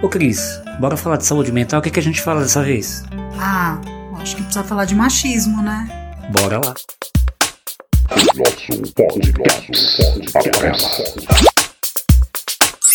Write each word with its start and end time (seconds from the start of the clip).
Ô 0.00 0.08
Cris, 0.08 0.60
bora 0.78 0.96
falar 0.96 1.16
de 1.16 1.26
saúde 1.26 1.50
mental, 1.50 1.80
o 1.80 1.82
que, 1.82 1.90
que 1.90 1.98
a 1.98 2.02
gente 2.02 2.20
fala 2.22 2.40
dessa 2.42 2.62
vez? 2.62 3.02
Ah, 3.36 3.80
acho 4.20 4.36
que 4.36 4.42
precisa 4.42 4.62
falar 4.62 4.84
de 4.84 4.94
machismo, 4.94 5.60
né? 5.60 5.88
Bora 6.30 6.60
lá. 6.64 6.72
Nosso 8.36 8.92
podcast. 8.94 9.72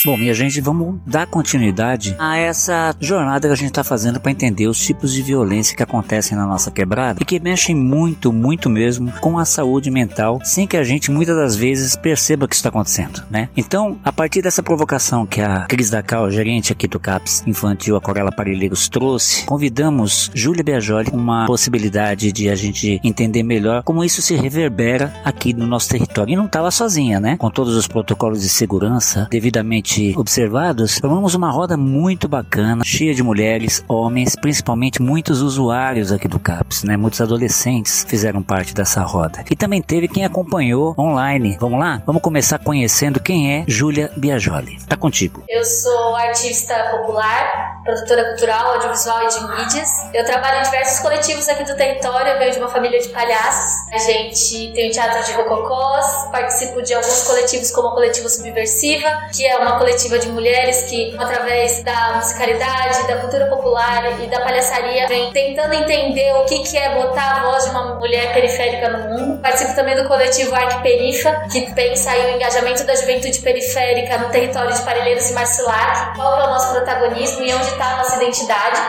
Bom, 0.06 0.18
minha 0.18 0.34
gente, 0.34 0.60
vamos 0.60 1.00
dar 1.06 1.26
continuidade 1.26 2.14
a 2.20 2.36
essa 2.36 2.94
jornada 3.00 3.48
que 3.48 3.54
a 3.54 3.56
gente 3.56 3.70
está 3.70 3.86
fazendo 3.86 4.20
para 4.20 4.34
entender 4.34 4.68
os 4.68 4.78
tipos 4.78 5.14
de 5.14 5.22
violência 5.22 5.78
que 5.78 5.82
acontecem 5.82 6.38
na 6.38 6.46
nossa 6.46 6.70
quebrada 6.70 7.20
e 7.22 7.26
que 7.26 7.40
mexem 7.40 7.74
muito, 7.74 8.34
muito 8.34 8.70
mesmo 8.70 9.14
com 9.22 9.40
a 9.40 9.46
saúde 9.46 9.90
mental, 9.90 10.42
sem 10.44 10.68
que 10.68 10.76
a 10.76 10.84
gente 10.84 11.10
muitas 11.10 11.38
das 11.38 11.56
vezes 11.56 11.96
perceba 11.96 12.50
que 12.50 12.56
está 12.56 12.68
acontecendo, 12.68 13.24
né? 13.32 13.48
Então, 13.56 13.98
a 14.04 14.12
partir 14.12 14.42
dessa 14.42 14.62
provocação 14.62 15.26
que 15.26 15.40
a 15.40 15.62
Cris 15.68 15.90
Dacal, 15.90 16.30
gerente 16.30 16.74
aqui 16.74 16.86
do 16.86 17.00
CAPS 17.00 17.42
Infantil 17.48 17.96
Aquarela 17.96 18.32
Parelheiros, 18.32 18.90
trouxe, 18.90 19.46
convidamos 19.46 20.30
Júlia 20.34 20.66
Biajoli 20.66 21.12
uma 21.14 21.46
possibilidade 21.46 22.34
de 22.34 22.50
a 22.50 22.56
gente 22.56 23.00
entender 23.06 23.42
melhor 23.42 23.84
como 23.84 24.04
isso 24.04 24.22
se 24.22 24.36
reverbera 24.36 25.14
aqui 25.24 25.54
no 25.54 25.66
nosso 25.66 25.88
território. 25.88 26.34
E 26.34 26.36
não 26.36 26.48
estava 26.48 26.70
sozinha, 26.72 27.22
né? 27.22 27.38
Com 27.38 27.50
todos 27.50 27.74
os 27.74 27.88
protocolos 27.88 28.42
de 28.42 28.50
segurança 28.50 29.30
devidamente 29.32 29.93
observados, 30.16 30.98
formamos 30.98 31.36
uma 31.36 31.52
roda 31.52 31.78
muito 31.78 32.28
bacana, 32.28 32.84
cheia 32.84 33.14
de 33.14 33.24
mulheres, 33.24 33.84
homens, 33.88 34.36
principalmente 34.36 35.02
muitos 35.02 35.42
usuários 35.42 36.12
aqui 36.12 36.28
do 36.28 36.40
CAPS, 36.40 36.84
né? 36.84 36.98
Muitos 36.98 37.22
adolescentes 37.22 38.06
fizeram 38.08 38.42
parte 38.42 38.74
dessa 38.74 39.02
roda. 39.02 39.44
E 39.50 39.56
também 39.56 39.82
teve 39.82 40.08
quem 40.08 40.26
acompanhou 40.26 40.96
online. 40.98 41.58
Vamos 41.60 41.80
lá? 41.80 42.02
Vamos 42.06 42.22
começar 42.22 42.60
conhecendo 42.60 43.20
quem 43.20 43.54
é 43.54 43.66
Júlia 43.68 44.12
Biajoli. 44.18 44.80
Tá 44.88 44.96
contigo. 44.96 45.44
Eu 45.48 45.64
sou 45.64 46.16
artista 46.16 46.74
popular, 46.92 47.82
produtora 47.84 48.30
cultural, 48.30 48.74
audiovisual 48.76 49.24
e 49.24 49.28
de 49.28 49.62
mídias. 49.62 49.90
Eu 50.14 50.26
trabalho 50.26 50.60
em 50.60 50.64
diversos 50.64 51.00
coletivos 51.00 51.48
aqui 51.50 51.64
do 51.64 51.76
território, 51.76 52.34
eu 52.34 52.40
venho 52.40 52.52
de 52.52 52.60
uma 52.60 52.70
família 52.70 53.00
de 53.00 53.10
palhaços. 53.10 53.94
A 53.94 53.98
gente 53.98 54.72
tem 54.74 54.90
o 54.90 54.92
Teatro 54.92 55.24
de 55.26 55.34
Rococós, 55.34 56.30
participo 56.32 56.82
de 56.82 56.94
alguns 56.94 57.24
coletivos 57.24 57.72
como 57.72 57.90
o 57.90 57.92
Coletivo 57.92 58.30
Subversiva, 58.30 59.08
que 59.36 59.46
é 59.46 59.58
uma 59.58 59.78
coletiva 59.84 60.18
de 60.18 60.30
mulheres 60.30 60.84
que, 60.84 61.14
através 61.20 61.84
da 61.84 62.14
musicalidade, 62.16 63.06
da 63.06 63.18
cultura 63.18 63.48
popular 63.48 64.22
e 64.22 64.28
da 64.28 64.40
palhaçaria, 64.40 65.08
vem 65.10 65.30
tentando 65.34 65.74
entender 65.74 66.34
o 66.36 66.46
que, 66.46 66.60
que 66.60 66.78
é 66.78 66.96
botar 66.96 67.42
a 67.42 67.44
voz 67.44 67.66
de 67.66 67.72
uma 67.72 67.96
mulher 67.96 68.34
periférica 68.34 68.90
no 68.90 69.10
mundo. 69.10 69.42
Participo 69.42 69.76
também 69.76 69.96
do 69.96 70.08
coletivo 70.08 70.56
Arc 70.56 70.82
Perifa, 70.82 71.32
que 71.52 71.74
pensa 71.74 72.12
aí 72.12 72.32
o 72.32 72.36
engajamento 72.36 72.86
da 72.86 72.96
juventude 72.96 73.38
periférica 73.40 74.20
no 74.20 74.30
território 74.30 74.74
de 74.74 74.82
Parelheiros 74.84 75.30
e 75.30 75.34
Marcilac, 75.34 76.16
qual 76.16 76.40
é 76.40 76.44
o 76.46 76.50
nosso 76.50 76.72
protagonismo 76.72 77.44
e 77.44 77.54
onde 77.54 77.68
está 77.68 77.86
a 77.86 77.98
nossa 77.98 78.16
identidade. 78.16 78.82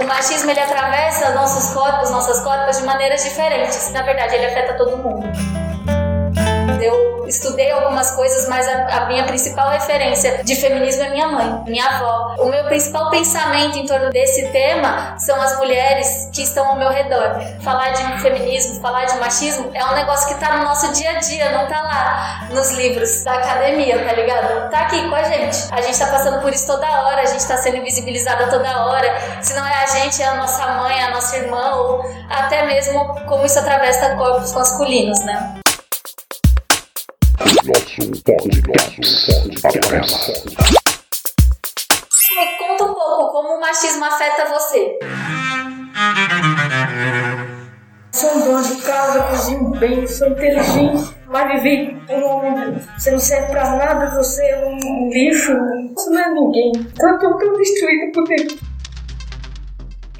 O 0.00 0.04
machismo 0.04 0.50
ele 0.50 0.60
atravessa 0.60 1.30
nossos 1.30 1.72
corpos, 1.72 2.10
nossas 2.10 2.40
corpos 2.40 2.78
de 2.78 2.82
maneiras 2.82 3.22
diferentes. 3.22 3.92
Na 3.92 4.02
verdade, 4.02 4.34
ele 4.34 4.46
afeta 4.46 4.74
todo 4.74 4.96
mundo. 4.98 5.55
Eu 6.86 7.26
estudei 7.26 7.72
algumas 7.72 8.12
coisas, 8.12 8.48
mas 8.48 8.66
a, 8.68 8.98
a, 8.98 9.06
minha 9.06 9.24
principal 9.24 9.70
referência 9.70 10.44
de 10.44 10.54
feminismo 10.54 11.02
é 11.02 11.10
minha 11.10 11.26
mãe, 11.26 11.64
minha 11.66 11.84
avó. 11.84 12.36
O 12.38 12.46
meu 12.46 12.64
principal 12.66 13.10
pensamento 13.10 13.76
em 13.76 13.86
torno 13.86 14.10
desse 14.10 14.46
tema 14.52 15.18
são 15.18 15.40
as 15.42 15.58
mulheres 15.58 16.30
que 16.32 16.42
estão 16.42 16.66
ao 16.68 16.76
meu 16.76 16.88
redor. 16.90 17.40
Falar 17.60 17.90
de 17.90 18.22
feminismo, 18.22 18.80
falar 18.80 19.04
de 19.06 19.16
machismo 19.18 19.70
é 19.74 19.84
um 19.84 19.94
negócio 19.94 20.28
que 20.28 20.40
tá 20.40 20.56
no 20.58 20.64
nosso 20.64 20.92
dia 20.92 21.10
a 21.10 21.18
dia, 21.18 21.50
não 21.50 21.66
tá 21.66 21.82
lá 21.82 22.48
nos 22.50 22.70
livros 22.72 23.24
da 23.24 23.34
academia, 23.34 24.04
tá 24.04 24.12
ligado? 24.12 24.70
Tá 24.70 24.80
aqui 24.80 25.08
com 25.08 25.14
a 25.14 25.24
gente. 25.24 25.56
A 25.72 25.80
gente 25.80 25.98
tá 25.98 26.06
passando 26.06 26.40
por 26.40 26.52
isso 26.52 26.66
toda 26.66 26.86
hora, 27.02 27.22
a 27.22 27.26
gente 27.26 27.46
tá 27.46 27.56
sendo 27.56 27.78
invisibilizada 27.78 28.46
toda 28.46 28.86
hora. 28.86 29.42
Se 29.42 29.54
não 29.54 29.66
é 29.66 29.82
a 29.82 29.86
gente, 29.86 30.22
é 30.22 30.26
a 30.26 30.34
nossa 30.34 30.66
mãe, 30.74 31.02
a 31.02 31.10
nossa 31.10 31.36
irmã, 31.36 31.74
ou 31.74 32.04
até 32.30 32.64
mesmo 32.66 33.20
como 33.26 33.44
isso 33.44 33.58
atravessa 33.58 34.14
corpos 34.14 34.52
masculinos, 34.52 35.18
né? 35.24 35.65
Nosso 37.64 38.22
podcast. 38.22 39.00
Me 42.34 42.58
conta 42.58 42.84
um 42.84 42.94
pouco 42.94 43.32
como 43.32 43.56
o 43.56 43.60
machismo 43.60 44.04
afeta 44.04 44.44
você. 44.46 44.98
Sou 48.12 48.36
um 48.36 48.44
dono 48.44 48.62
de 48.62 48.82
casa, 48.82 49.22
cozinho 49.22 49.70
bem, 49.70 50.06
sou 50.06 50.28
inteligente, 50.28 51.16
mas 51.26 51.62
vivi 51.62 51.98
por 52.06 52.16
um 52.16 52.42
mundo. 52.42 52.80
Você 52.98 53.10
não 53.10 53.18
serve 53.18 53.48
pra 53.48 53.76
nada, 53.76 54.14
você 54.16 54.42
é 54.44 54.66
um 54.66 55.08
lixo, 55.08 55.52
você 55.94 56.10
não 56.10 56.20
é 56.20 56.30
ninguém. 56.34 56.72
Então 56.76 57.10
eu 57.10 57.18
tô 57.18 57.38
tão 57.38 57.52
destruída 57.54 58.12
por 58.12 58.24
dentro. 58.28 58.58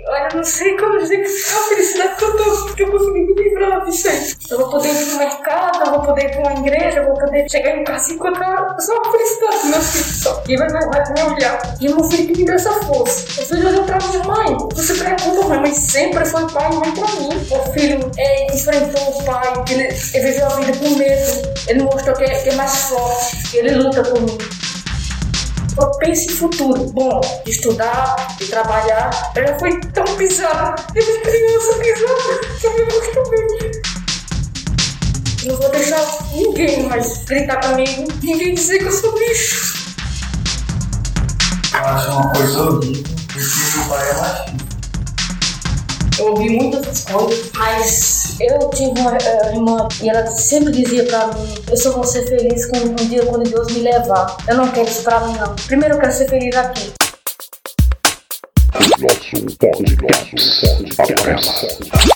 Olha, 0.09 0.29
eu 0.31 0.37
não 0.37 0.45
sei 0.45 0.77
como 0.77 0.99
dizer 0.99 1.17
que 1.17 1.25
é 1.25 1.59
a 1.59 1.63
felicidade 1.65 2.15
que 2.17 2.25
eu 2.25 2.37
tô, 2.37 2.75
que 2.75 2.83
eu 2.85 2.91
consegui 2.93 3.21
me 3.23 3.35
livrar 3.35 3.85
disso 3.85 4.09
aí. 4.09 4.33
Eu 4.49 4.59
vou 4.59 4.71
poder 4.71 4.89
ir 4.91 5.05
pro 5.05 5.19
mercado, 5.19 5.85
eu 5.85 5.91
vou 5.91 6.03
poder 6.03 6.27
ir 6.27 6.31
pra 6.31 6.43
uma 6.43 6.61
igreja, 6.61 6.99
eu 7.01 7.07
vou 7.07 7.15
poder 7.15 7.51
chegar 7.51 7.77
em 7.77 7.83
casa 7.83 8.13
e 8.13 8.15
encontrar 8.15 8.77
só 8.79 8.93
a 8.97 9.11
felicidade 9.11 9.63
do 9.63 9.69
meu 9.69 9.81
filho 9.81 10.05
só. 10.05 10.43
E 10.49 10.57
vai, 10.57 10.69
vai, 10.69 10.89
vai 10.89 11.13
me 11.13 11.35
olhar. 11.35 11.77
E 11.81 11.89
meu 11.89 12.05
filho 12.05 12.37
me 12.37 12.45
deu 12.45 12.55
essa 12.55 12.73
força. 12.85 13.27
Meu 13.37 13.47
filho 13.47 13.69
olhou 13.69 13.85
pra 13.85 13.99
mim, 13.99 14.27
mãe, 14.29 14.69
você 14.75 14.95
preocupa, 14.95 15.49
mãe, 15.49 15.61
mas 15.63 15.77
sempre 15.77 16.25
foi 16.25 16.53
pai 16.53 16.71
e 16.71 16.77
mãe 16.77 16.93
pra 16.93 17.13
mim. 17.21 17.47
O 17.51 17.73
filho 17.73 18.11
é, 18.17 18.55
enfrentou 18.55 19.09
o 19.09 19.25
pai, 19.25 19.53
ele, 19.71 19.89
ele 20.15 20.25
viveu 20.25 20.47
a 20.47 20.51
vida 20.51 20.79
com 20.79 20.91
medo, 20.91 21.53
ele 21.67 21.83
mostrou 21.83 22.15
que 22.15 22.23
é, 22.23 22.43
que 22.43 22.51
é 22.51 22.55
mais 22.55 22.77
forte, 22.83 23.57
ele 23.57 23.75
luta 23.75 24.05
por 24.05 24.21
mim. 24.21 24.39
Eu 25.79 25.91
penso 25.99 26.31
em 26.31 26.35
futuro. 26.35 26.91
Bom, 26.93 27.21
estudar, 27.47 28.17
de 28.39 28.47
trabalhar. 28.47 29.33
Eu 29.35 29.47
já 29.47 29.59
fui 29.59 29.79
tão 29.93 30.05
pisada. 30.17 30.75
Desde 30.93 31.21
criança 31.21 31.75
pisada. 31.79 32.41
Eu 32.63 32.75
me 32.75 32.83
acostumei. 32.83 33.73
Não 35.45 35.57
vou 35.57 35.71
deixar 35.71 36.03
ninguém 36.33 36.83
mais 36.85 37.25
gritar 37.25 37.61
comigo. 37.61 38.09
Ninguém 38.23 38.55
dizer 38.55 38.79
que 38.79 38.85
eu 38.85 38.93
sou 38.93 39.13
bicho. 39.19 39.95
Eu 41.75 41.81
acho 41.81 42.11
uma 42.11 42.33
coisa 42.33 42.63
horrível. 42.63 43.05
Porque 43.29 43.77
meu 43.77 43.89
pai 43.89 44.11
é 44.11 44.15
machista. 44.15 44.57
Eu 46.19 46.29
ouvi 46.29 46.49
muitas 46.49 47.05
coisas, 47.05 47.51
mas 47.55 48.26
eu 48.41 48.71
tive 48.71 48.99
uma 49.01 49.13
uh, 49.13 49.55
irmã 49.55 49.89
e 50.03 50.09
ela 50.09 50.27
sempre 50.27 50.73
dizia 50.73 51.05
pra 51.05 51.29
mim: 51.29 51.55
Eu 51.71 51.77
só 51.77 51.93
vou 51.93 52.05
ser 52.05 52.27
feliz 52.27 52.67
quando, 52.67 52.91
um 52.91 53.09
dia 53.09 53.25
quando 53.27 53.49
Deus 53.49 53.73
me 53.73 53.81
levar. 53.81 54.37
Eu 54.49 54.57
não 54.57 54.69
quero 54.71 54.89
isso 54.89 55.03
pra 55.03 55.21
mim, 55.21 55.37
não. 55.39 55.55
Primeiro 55.67 55.95
eu 55.95 56.01
quero 56.01 56.13
ser 56.13 56.29
feliz 56.29 56.55
aqui. 56.57 56.93
Nosso 58.75 58.99
podcast. 60.97 62.16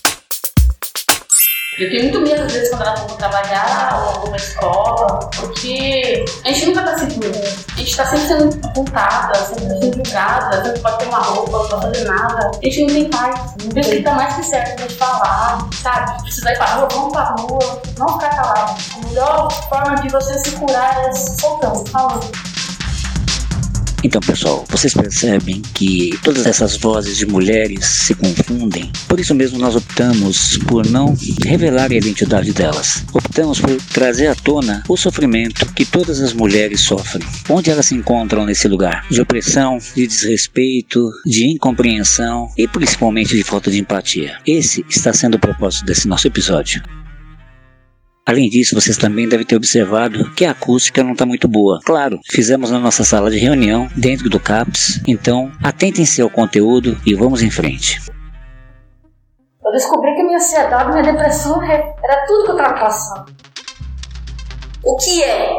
Eu 1.81 1.89
tenho 1.89 2.03
muito 2.03 2.21
medo, 2.21 2.43
às 2.43 2.53
vezes, 2.53 2.69
quando 2.69 2.83
ela 2.83 2.95
for 2.95 3.17
trabalhar 3.17 4.03
ou 4.03 4.09
alguma 4.17 4.37
escola, 4.37 5.31
porque 5.35 6.27
a 6.45 6.49
gente 6.49 6.67
nunca 6.67 6.83
tá 6.83 6.99
seguro. 6.99 7.33
A 7.33 7.79
gente 7.79 7.97
tá 7.97 8.05
sempre 8.05 8.29
sendo 8.29 8.67
apontada, 8.67 9.35
sempre 9.47 9.67
sendo 9.81 9.95
julgada, 9.95 10.63
sempre 10.63 10.81
pode 10.81 10.99
ter 10.99 11.07
uma 11.07 11.19
roupa, 11.21 11.59
não 11.59 11.69
pode 11.71 11.87
fazer 11.87 12.05
nada. 12.05 12.51
A 12.51 12.65
gente 12.67 12.81
não 12.83 12.89
tem 12.89 13.09
paz. 13.09 13.55
Não 13.63 13.71
tem 13.71 13.83
que 13.83 14.03
tá 14.03 14.13
mais 14.13 14.35
que 14.35 14.43
certo 14.45 14.87
de 14.87 14.95
falar, 14.95 15.67
sabe? 15.83 16.23
Precisar 16.23 16.53
ir 16.53 16.59
pra 16.59 16.67
rua, 16.67 16.89
vamos 16.93 17.13
pra 17.13 17.35
rua, 17.41 17.83
não 17.97 18.09
ficar 18.09 18.37
calado. 18.37 18.75
A 18.95 19.07
melhor 19.07 19.51
forma 19.71 19.95
de 20.03 20.09
você 20.11 20.39
se 20.39 20.51
curar 20.57 21.03
é 21.07 21.13
soltando, 21.15 21.89
falando. 21.89 22.50
Então, 24.03 24.21
pessoal, 24.21 24.65
vocês 24.69 24.94
percebem 24.94 25.61
que 25.75 26.19
todas 26.22 26.47
essas 26.47 26.77
vozes 26.77 27.19
de 27.19 27.27
mulheres 27.27 27.84
se 27.84 28.15
confundem. 28.15 28.91
Por 29.06 29.21
isso 29.21 29.34
mesmo 29.34 29.59
nós 29.59 29.77
optamos 29.77 30.56
por 30.69 30.87
não 30.87 31.15
revelar 31.44 31.91
a 31.91 31.94
identidade 31.94 32.53
delas. 32.53 33.05
Optamos 33.12 33.60
por 33.60 33.77
trazer 33.93 34.28
à 34.28 34.34
tona 34.34 34.83
o 34.89 34.97
sofrimento 34.97 35.66
que 35.75 35.84
todas 35.84 36.21
as 36.21 36.33
mulheres 36.33 36.80
sofrem. 36.80 37.27
Onde 37.48 37.71
elas 37.71 37.86
se 37.86 37.95
encontram 37.95 38.47
nesse 38.47 38.69
lugar? 38.69 39.07
De 39.10 39.21
opressão, 39.21 39.78
de 39.95 40.07
desrespeito, 40.07 41.10
de 41.27 41.47
incompreensão 41.47 42.51
e 42.57 42.66
principalmente 42.66 43.36
de 43.36 43.45
falta 43.45 43.71
de 43.71 43.80
empatia. 43.80 44.39
Esse 44.47 44.84
está 44.89 45.13
sendo 45.13 45.34
o 45.34 45.41
propósito 45.41 45.84
desse 45.84 46.09
nosso 46.09 46.27
episódio. 46.27 46.83
Além 48.27 48.49
disso, 48.49 48.75
vocês 48.75 48.97
também 48.97 49.28
devem 49.28 49.47
ter 49.47 49.57
observado 49.57 50.31
que 50.34 50.45
a 50.45 50.53
acústica 50.53 51.03
não 51.03 51.13
está 51.13 51.27
muito 51.27 51.49
boa. 51.49 51.81
Claro, 51.84 52.21
fizemos 52.31 52.71
na 52.71 52.78
nossa 52.78 53.03
sala 53.03 53.31
de 53.31 53.39
reunião, 53.39 53.89
dentro 53.97 54.28
do 54.28 54.39
CAPS, 54.39 55.01
então 55.07 55.51
atentem-se 55.63 56.22
ao 56.22 56.31
conteúdo 56.31 56.97
e 57.05 57.15
vamos 57.15 57.43
em 57.43 57.51
frente. 57.51 58.01
Eu 59.65 59.72
descobri 59.72 60.15
que 60.15 60.22
minha 60.22 60.39
ansiedade, 60.39 60.91
minha 60.91 61.03
depressão 61.03 61.63
era 61.63 62.27
tudo 62.27 62.45
que 62.45 62.51
eu 62.51 62.57
estava 62.57 62.81
passando. 62.81 63.34
O 64.83 64.97
que 64.97 65.23
é? 65.23 65.51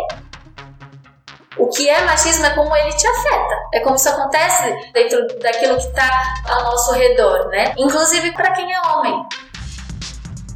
O 1.57 1.67
que 1.67 1.87
é 1.87 2.03
machismo 2.05 2.45
é 2.45 2.49
como 2.51 2.75
ele 2.75 2.93
te 2.93 3.05
afeta. 3.05 3.55
É 3.73 3.79
como 3.81 3.95
isso 3.95 4.09
acontece 4.09 4.91
dentro 4.93 5.27
daquilo 5.39 5.77
que 5.77 5.87
está 5.87 6.09
ao 6.49 6.63
nosso 6.63 6.93
redor, 6.93 7.49
né? 7.49 7.73
Inclusive 7.77 8.31
para 8.31 8.51
quem 8.51 8.71
é 8.73 8.81
homem. 8.81 9.13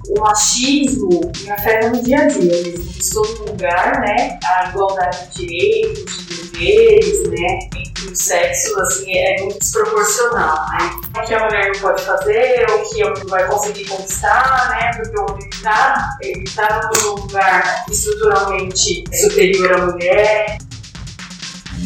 O 0.10 0.20
machismo 0.20 1.32
me 1.42 1.52
afeta 1.52 1.90
no 1.90 2.04
dia 2.04 2.20
a 2.20 2.28
dia 2.28 2.42
mesmo. 2.42 2.92
Estou 2.98 3.26
num 3.28 3.46
lugar, 3.52 4.02
né? 4.02 4.40
A 4.44 4.70
igualdade 4.70 5.30
de 5.36 5.46
direitos, 5.46 6.28
de 6.28 6.44
deveres, 6.44 7.30
né? 7.30 7.60
Entre 7.76 8.12
os 8.12 8.20
sexos, 8.20 8.78
assim, 8.78 9.18
é 9.18 9.42
muito 9.42 9.60
desproporcional, 9.60 10.66
né? 10.72 10.92
O 11.18 11.26
que 11.26 11.34
a 11.34 11.46
mulher 11.46 11.72
não 11.74 11.80
pode 11.82 12.02
fazer, 12.04 12.66
o 12.70 12.90
que 12.90 13.04
não 13.04 13.28
vai 13.28 13.48
conseguir 13.48 13.86
conquistar, 13.86 14.70
né? 14.70 14.92
Porque 14.96 15.20
o 15.20 15.32
homem 15.32 15.50
está 15.50 16.10
ele 16.22 16.44
tá 16.56 16.90
num 17.04 17.12
lugar 17.16 17.86
estruturalmente 17.90 19.04
superior 19.14 19.74
à 19.74 19.86
mulher. 19.86 20.58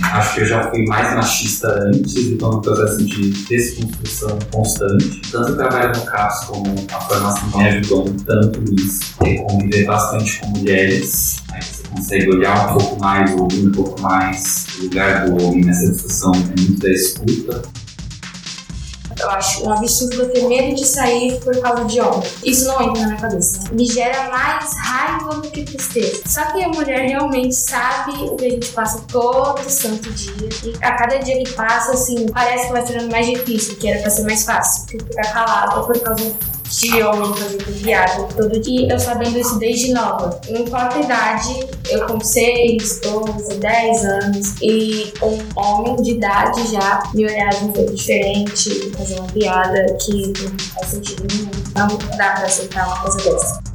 Acho 0.04 0.36
que 0.36 0.42
eu 0.42 0.46
já 0.46 0.70
fui 0.70 0.86
mais 0.86 1.14
machista 1.16 1.68
antes, 1.68 2.16
então 2.16 2.52
no 2.52 2.62
processo 2.62 3.04
de 3.06 3.30
desconstrução 3.46 4.40
constante. 4.52 5.22
Tanto 5.32 5.52
o 5.52 5.56
trabalho 5.56 5.98
no 5.98 6.06
CAPS 6.06 6.46
como 6.46 6.88
a 6.92 7.02
formação 7.02 7.58
me 7.58 7.68
ajudou 7.68 8.14
tanto 8.26 8.62
nisso. 8.62 9.00
Ter 9.20 9.38
conviver 9.44 9.86
bastante 9.86 10.40
com 10.40 10.48
mulheres, 10.50 11.38
aí 11.52 11.62
você 11.62 11.84
consegue 11.90 12.30
olhar 12.30 12.70
um 12.70 12.78
pouco 12.78 13.00
mais, 13.00 13.32
ouvir 13.32 13.68
um 13.68 13.72
pouco 13.72 14.02
mais. 14.02 14.66
O 14.80 14.84
lugar 14.84 15.26
do 15.26 15.44
homem 15.44 15.66
nessa 15.66 15.92
discussão 15.92 16.32
é 16.34 16.62
muito 16.62 16.80
da 16.80 16.90
escuta. 16.90 17.62
Eu 19.20 19.30
acho 19.32 19.66
um 19.66 19.72
absurdo 19.72 20.30
ter 20.30 20.48
medo 20.48 20.76
de 20.76 20.86
sair 20.86 21.40
por 21.42 21.58
causa 21.60 21.86
de 21.86 22.00
homem. 22.00 22.24
Isso 22.44 22.66
não 22.66 22.82
entra 22.82 23.02
na 23.02 23.08
minha 23.08 23.20
cabeça. 23.20 23.60
Me 23.72 23.86
gera 23.86 24.30
mais 24.30 24.74
raiva 24.78 25.36
do 25.36 25.50
que 25.50 25.64
tristeza. 25.64 26.22
Só 26.26 26.46
que 26.46 26.64
a 26.64 26.70
mulher 26.70 27.08
realmente 27.08 27.56
sabe 27.56 28.14
o 28.24 28.36
que 28.36 28.46
a 28.46 28.50
gente 28.50 28.70
passa 28.70 29.02
todo 29.08 29.70
santo 29.70 30.10
dia. 30.12 30.50
E 30.64 30.74
a 30.84 30.94
cada 30.94 31.18
dia 31.18 31.44
que 31.44 31.52
passa, 31.54 31.92
assim, 31.92 32.28
parece 32.28 32.68
que 32.68 32.74
vai 32.74 32.86
sendo 32.86 33.12
mais 33.12 33.28
difícil, 33.28 33.76
que 33.76 33.88
era 33.88 34.02
pra 34.02 34.10
ser 34.10 34.24
mais 34.24 34.44
fácil. 34.46 34.84
Porque 34.84 35.00
ficar 35.00 35.34
calado 35.34 35.86
por 35.86 36.00
causa 36.00 36.34
de 36.70 37.02
homem 37.04 37.34
fazendo 37.34 37.66
viagem 37.74 38.28
todo 38.36 38.60
dia, 38.60 38.88
eu 38.92 39.00
sabendo 39.00 39.38
isso 39.38 39.58
desde 39.58 39.94
nova. 39.94 40.40
Não 40.50 40.62
importa 40.62 40.98
a 40.98 41.02
idade, 41.02 41.68
eu 41.90 42.06
com 42.06 42.20
6, 42.20 43.02
12, 43.02 43.58
10 43.58 44.06
anos, 44.06 44.56
e 44.62 45.14
um 45.22 45.60
homem 45.60 45.96
de 45.98 46.12
idade 46.12 46.72
já 46.72 47.04
me 47.14 47.26
olhar 47.26 47.50
de 47.50 47.66
um 47.66 47.76
jeito 47.76 47.94
diferente, 47.96 48.92
fazer 48.98 49.20
uma 49.20 49.28
piada 49.28 49.98
que 50.00 50.34
não 50.42 50.60
faz 50.74 50.88
sentido 50.88 51.28
nenhum. 51.32 51.50
Não 51.76 52.18
dá 52.18 52.32
pra 52.32 52.46
aceitar 52.46 52.88
uma 52.88 53.02
coisa 53.02 53.18
dessa. 53.18 53.69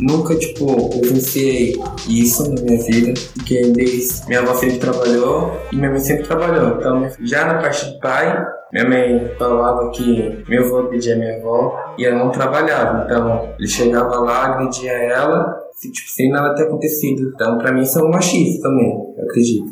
Nunca, 0.00 0.34
tipo, 0.34 0.88
presenciei 0.98 1.74
isso 2.08 2.50
na 2.50 2.62
minha 2.62 2.82
vida, 2.82 3.12
porque 3.34 3.60
desde 3.72 4.26
minha 4.26 4.40
avó 4.40 4.54
sempre 4.54 4.78
trabalhou 4.78 5.52
e 5.70 5.76
minha 5.76 5.90
mãe 5.90 6.00
sempre 6.00 6.26
trabalhou. 6.26 6.78
Então, 6.78 7.06
já 7.20 7.44
na 7.44 7.60
parte 7.60 7.84
do 7.84 7.98
pai, 8.00 8.46
minha 8.72 8.88
mãe 8.88 9.34
falava 9.38 9.90
que 9.90 10.42
meu 10.48 10.64
avô 10.64 10.88
pedia 10.88 11.16
minha 11.16 11.36
avó 11.36 11.94
e 11.98 12.06
ela 12.06 12.18
não 12.18 12.30
trabalhava. 12.30 13.04
Então, 13.04 13.54
ele 13.58 13.68
chegava 13.68 14.20
lá, 14.20 14.46
agredia 14.46 14.92
ela, 14.92 15.54
se, 15.74 15.92
tipo, 15.92 16.08
sem 16.10 16.30
nada 16.30 16.54
ter 16.54 16.62
acontecido. 16.62 17.32
Então, 17.34 17.58
pra 17.58 17.70
mim, 17.70 17.82
isso 17.82 17.98
é 17.98 18.02
um 18.02 18.10
machismo 18.10 18.62
também, 18.62 19.14
eu 19.18 19.24
acredito. 19.24 19.70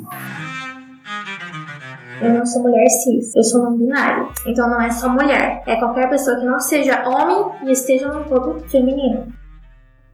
Eu 2.21 2.35
não 2.35 2.45
sou 2.45 2.63
mulher 2.63 2.87
cis, 2.91 3.35
eu 3.35 3.45
sou 3.45 3.63
não 3.63 3.79
binário. 3.79 4.29
Então 4.45 4.69
não 4.69 4.83
é 4.83 4.91
só 4.91 5.09
mulher, 5.09 5.63
é 5.67 5.77
qualquer 5.77 6.11
pessoa 6.11 6.37
que 6.37 6.45
não 6.45 6.59
seja 6.59 7.09
homem 7.09 7.47
e 7.65 7.71
esteja 7.71 8.09
no 8.09 8.25
corpo 8.25 8.59
feminino. 8.69 9.38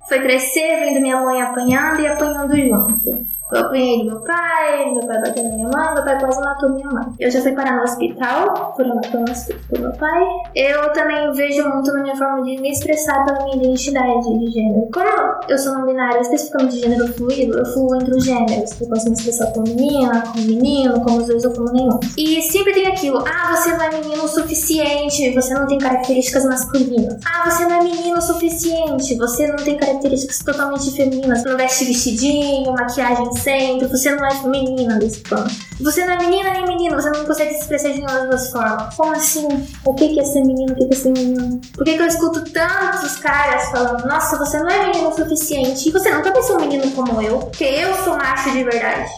Foi 0.08 0.20
crescer 0.20 0.80
vendo 0.80 1.00
minha 1.00 1.20
mãe 1.20 1.40
apanhando 1.40 2.00
e 2.00 2.06
apanhando 2.06 2.56
junto. 2.56 3.33
Eu 3.54 3.60
apanhei 3.60 3.98
do 3.98 4.06
meu 4.06 4.20
pai, 4.20 4.90
meu 4.92 5.06
pai 5.06 5.20
bateu 5.20 5.44
na 5.44 5.50
minha 5.50 5.68
mãe, 5.68 5.94
meu 5.94 6.04
pai 6.04 6.18
quase 6.18 6.40
matou 6.40 6.70
minha 6.70 6.88
mãe. 6.88 7.04
Eu 7.20 7.30
já 7.30 7.40
fui 7.40 7.52
parar 7.52 7.76
no 7.76 7.82
hospital 7.84 8.72
por 8.76 8.84
uma 8.84 9.00
por 9.00 9.78
meu 9.78 9.92
pai. 9.92 10.24
Eu 10.56 10.92
também 10.92 11.32
vejo 11.32 11.68
muito 11.68 11.92
na 11.92 12.02
minha 12.02 12.16
forma 12.16 12.42
de 12.42 12.60
me 12.60 12.72
expressar 12.72 13.24
pela 13.24 13.44
minha 13.44 13.56
identidade 13.56 14.38
de 14.40 14.50
gênero. 14.50 14.88
Como 14.92 15.08
eu 15.48 15.56
sou 15.56 15.72
não 15.72 15.86
binária, 15.86 16.20
especificamente 16.20 16.74
de 16.74 16.80
gênero 16.80 17.14
fluido, 17.14 17.56
eu 17.56 17.64
fluo 17.66 17.94
entre 17.94 18.16
os 18.16 18.24
gêneros. 18.24 18.80
Eu 18.80 18.88
posso 18.88 19.06
me 19.06 19.12
expressar 19.12 19.52
como 19.52 19.68
menina, 19.68 20.22
como 20.22 20.44
menino, 20.46 21.00
como 21.02 21.18
os 21.18 21.28
dois 21.28 21.44
ou 21.44 21.52
como 21.52 21.72
nenhum. 21.72 22.00
E 22.18 22.42
sempre 22.42 22.72
tem 22.72 22.88
aquilo, 22.88 23.22
ah, 23.24 23.54
você 23.54 23.70
não 23.70 23.82
é 23.82 23.90
menino 23.90 24.24
o 24.24 24.28
suficiente, 24.28 25.32
você 25.32 25.54
não 25.54 25.68
tem 25.68 25.78
características 25.78 26.44
masculinas. 26.44 27.18
Ah, 27.24 27.48
você 27.48 27.64
não 27.66 27.80
é 27.80 27.84
menino 27.84 28.18
o 28.18 28.20
suficiente, 28.20 29.16
você 29.16 29.46
não 29.46 29.56
tem 29.56 29.76
características 29.76 30.40
totalmente 30.40 30.90
femininas. 30.90 31.44
Não 31.44 31.56
veste 31.56 31.84
vestidinho, 31.84 32.72
maquiagem 32.72 33.32
você 33.88 34.10
não 34.14 34.26
é 34.26 34.42
menina 34.46 34.98
desse 34.98 35.20
plano. 35.20 35.50
Você 35.80 36.04
não 36.04 36.14
é 36.14 36.18
menina 36.18 36.52
nem 36.52 36.66
menino, 36.66 36.96
você 36.96 37.10
não 37.10 37.24
consegue 37.24 37.54
se 37.54 37.60
expressar 37.60 37.90
de 37.90 38.00
nenhuma 38.00 38.26
das 38.26 38.50
formas. 38.50 38.94
Como 38.94 39.12
assim? 39.12 39.48
O 39.84 39.94
que 39.94 40.18
é 40.18 40.24
ser 40.24 40.42
menino? 40.44 40.72
O 40.72 40.76
que 40.76 40.94
é 40.94 40.96
ser 40.96 41.10
menino? 41.10 41.60
Por 41.74 41.84
que, 41.84 41.94
que 41.94 42.02
eu 42.02 42.06
escuto 42.06 42.44
tantos 42.52 43.16
caras 43.16 43.70
falando, 43.70 44.06
nossa, 44.06 44.38
você 44.38 44.58
não 44.58 44.68
é 44.68 44.86
menino 44.86 45.08
o 45.08 45.14
suficiente? 45.14 45.88
E 45.88 45.92
você 45.92 46.10
nunca 46.10 46.32
pensou 46.32 46.56
um 46.56 46.60
menino 46.60 46.90
como 46.92 47.20
eu? 47.20 47.38
Porque 47.38 47.64
eu 47.64 47.94
sou 48.04 48.16
macho 48.16 48.50
de 48.52 48.64
verdade 48.64 49.10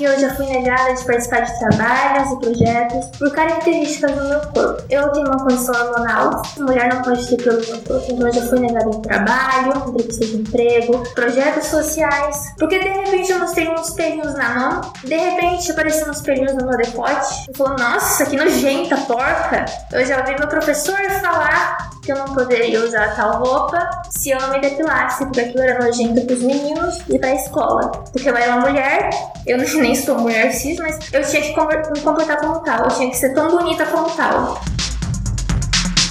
que 0.00 0.04
eu 0.04 0.18
já 0.18 0.34
fui 0.34 0.46
negada 0.46 0.94
de 0.94 1.04
participar 1.04 1.40
de 1.40 1.58
trabalhos 1.58 2.32
e 2.32 2.40
projetos 2.40 3.18
por 3.18 3.30
características 3.32 4.12
do 4.12 4.24
meu 4.30 4.40
corpo. 4.40 4.82
Eu 4.88 5.10
tenho 5.10 5.26
uma 5.26 5.38
condição 5.40 5.74
hormonal, 5.74 6.42
mulher 6.56 6.94
não 6.94 7.02
pode 7.02 7.28
ter 7.28 7.36
pelo 7.36 7.60
meu 7.60 7.78
corpo, 7.82 8.06
então 8.08 8.26
eu 8.26 8.32
já 8.32 8.40
fui 8.46 8.60
negada 8.60 8.88
em 8.88 9.02
trabalho, 9.02 9.88
entrevista 9.88 10.24
de 10.24 10.36
emprego, 10.36 11.04
projetos 11.14 11.66
sociais, 11.66 12.54
porque 12.58 12.78
de 12.78 12.88
repente 12.88 13.30
eu 13.30 13.40
mostrei 13.40 13.68
uns 13.68 13.90
pelinhos 13.90 14.32
na 14.32 14.48
mão, 14.54 14.92
de 15.04 15.14
repente 15.14 15.70
apareceram 15.70 16.12
uns 16.12 16.22
pelinhos 16.22 16.54
no 16.54 16.66
meu 16.66 16.78
decote, 16.78 17.50
e 17.50 17.54
falou, 17.54 17.76
nossa, 17.76 18.24
que 18.24 18.36
nojenta, 18.36 18.96
porca. 18.96 19.66
Eu 19.92 20.06
já 20.06 20.20
ouvi 20.20 20.34
meu 20.38 20.48
professor 20.48 20.96
falar 21.20 21.90
que 22.02 22.12
eu 22.12 22.16
não 22.16 22.34
poderia 22.34 22.82
usar 22.84 23.14
tal 23.14 23.42
roupa 23.42 23.88
se 24.10 24.30
eu 24.30 24.40
não 24.40 24.50
me 24.50 24.60
depilasse, 24.60 25.24
porque 25.24 25.40
aquilo 25.40 25.62
era 25.62 25.84
nojento 25.84 26.20
pros 26.26 26.42
meninos 26.42 26.98
e 27.08 27.18
pra 27.18 27.34
escola. 27.34 27.90
Porque 28.12 28.28
eu 28.28 28.36
era 28.36 28.56
uma 28.56 28.68
mulher, 28.68 29.10
eu 29.46 29.58
nem 29.80 29.94
sou 29.94 30.18
mulher 30.18 30.52
cis, 30.52 30.78
mas 30.78 30.98
eu 31.12 31.22
tinha 31.22 31.42
que 31.42 31.48
me 31.48 32.00
comportar 32.00 32.38
como 32.40 32.60
tal, 32.60 32.84
eu 32.84 32.90
tinha 32.90 33.10
que 33.10 33.16
ser 33.16 33.34
tão 33.34 33.50
bonita 33.50 33.84
como 33.86 34.10
tal. 34.10 34.60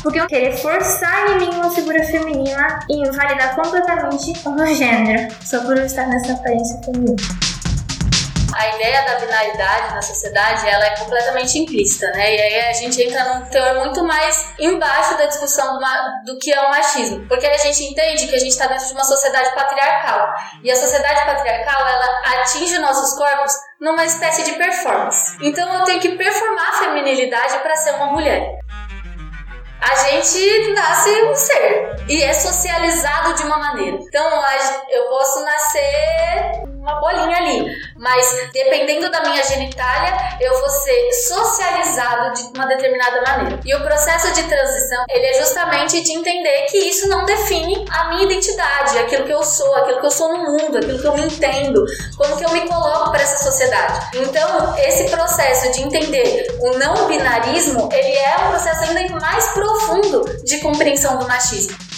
Porque 0.02 0.20
eu 0.20 0.28
queria 0.28 0.56
forçar 0.56 1.32
em 1.32 1.40
mim 1.40 1.56
uma 1.56 1.72
figura 1.72 2.02
feminina 2.06 2.80
e 2.90 3.06
invalidar 3.06 3.56
completamente 3.56 4.34
o 4.46 4.52
meu 4.52 4.74
gênero, 4.74 5.34
só 5.44 5.60
por 5.60 5.78
eu 5.78 5.86
estar 5.86 6.08
nessa 6.08 6.34
aparência 6.34 6.80
feminina 6.84 7.49
a 8.60 8.76
ideia 8.76 9.04
da 9.04 9.16
binaridade 9.16 9.96
na 9.96 10.02
sociedade 10.02 10.68
ela 10.68 10.86
é 10.86 10.98
completamente 10.98 11.58
implícita, 11.58 12.12
né? 12.12 12.36
E 12.36 12.42
aí 12.42 12.70
a 12.70 12.74
gente 12.74 13.02
entra 13.02 13.24
num 13.24 13.46
teor 13.46 13.76
muito 13.76 14.04
mais 14.04 14.54
embaixo 14.60 15.18
da 15.18 15.28
discussão 15.28 15.80
do, 15.80 15.86
do 16.26 16.40
que 16.40 16.52
é 16.52 16.60
o 16.60 16.70
machismo, 16.70 17.26
porque 17.30 17.48
a 17.48 17.58
gente 17.58 17.82
entende 17.86 18.28
que 18.28 18.36
a 18.36 18.40
gente 18.40 18.52
está 18.52 18.68
dentro 18.68 18.86
de 18.86 18.92
uma 18.92 19.06
sociedade 19.06 19.56
patriarcal 19.56 20.34
e 20.62 20.70
a 20.70 20.76
sociedade 20.76 21.26
patriarcal 21.26 21.88
ela 21.88 22.42
atinge 22.42 22.78
nossos 22.80 23.18
corpos 23.18 23.54
numa 23.80 24.04
espécie 24.04 24.44
de 24.44 24.52
performance. 24.52 25.38
Então 25.42 25.74
eu 25.80 25.86
tenho 25.86 26.02
que 26.02 26.18
performar 26.18 26.68
a 26.68 26.80
feminilidade 26.80 27.60
para 27.60 27.78
ser 27.78 27.92
uma 27.92 28.08
mulher. 28.08 28.60
A 29.82 29.96
gente 29.96 30.74
nasce 30.74 31.24
um 31.24 31.34
ser 31.34 31.96
e 32.10 32.22
é 32.22 32.34
socializado 32.34 33.36
de 33.36 33.44
uma 33.44 33.58
maneira. 33.58 33.98
Então 34.02 34.44
eu 34.90 35.06
posso 35.06 35.46
nascer 35.46 36.70
uma 36.90 37.00
bolinha 37.00 37.38
ali. 37.38 37.66
Mas 37.98 38.50
dependendo 38.52 39.12
da 39.12 39.22
minha 39.22 39.44
genitália, 39.44 40.38
eu 40.40 40.60
vou 40.60 40.70
ser 40.70 41.12
socializado 41.28 42.34
de 42.34 42.58
uma 42.58 42.66
determinada 42.66 43.22
maneira. 43.22 43.60
E 43.64 43.76
o 43.76 43.82
processo 43.82 44.34
de 44.34 44.44
transição, 44.48 45.06
ele 45.10 45.26
é 45.26 45.34
justamente 45.34 46.02
de 46.02 46.12
entender 46.14 46.66
que 46.70 46.78
isso 46.78 47.08
não 47.08 47.26
define 47.26 47.86
a 47.92 48.10
minha 48.10 48.24
identidade, 48.24 48.98
aquilo 49.00 49.26
que 49.26 49.34
eu 49.34 49.44
sou, 49.44 49.76
aquilo 49.76 50.00
que 50.00 50.06
eu 50.06 50.12
sou 50.12 50.30
no 50.30 50.52
mundo, 50.52 50.78
aquilo 50.78 51.00
que 51.00 51.08
eu 51.08 51.14
me 51.14 51.26
entendo, 51.26 51.86
como 52.18 52.38
que 52.38 52.46
eu 52.46 52.52
me 52.52 52.68
coloco 52.68 53.12
para 53.12 53.22
essa 53.22 53.44
sociedade. 53.44 54.18
Então, 54.18 54.76
esse 54.78 55.10
processo 55.10 55.72
de 55.74 55.84
entender 55.84 56.58
o 56.60 56.78
não 56.78 57.08
binarismo, 57.08 57.90
ele 57.92 58.16
é 58.16 58.38
um 58.46 58.50
processo 58.50 58.84
ainda 58.84 59.20
mais 59.20 59.46
profundo 59.50 60.44
de 60.44 60.60
compreensão 60.60 61.18
do 61.18 61.28
machismo 61.28 61.89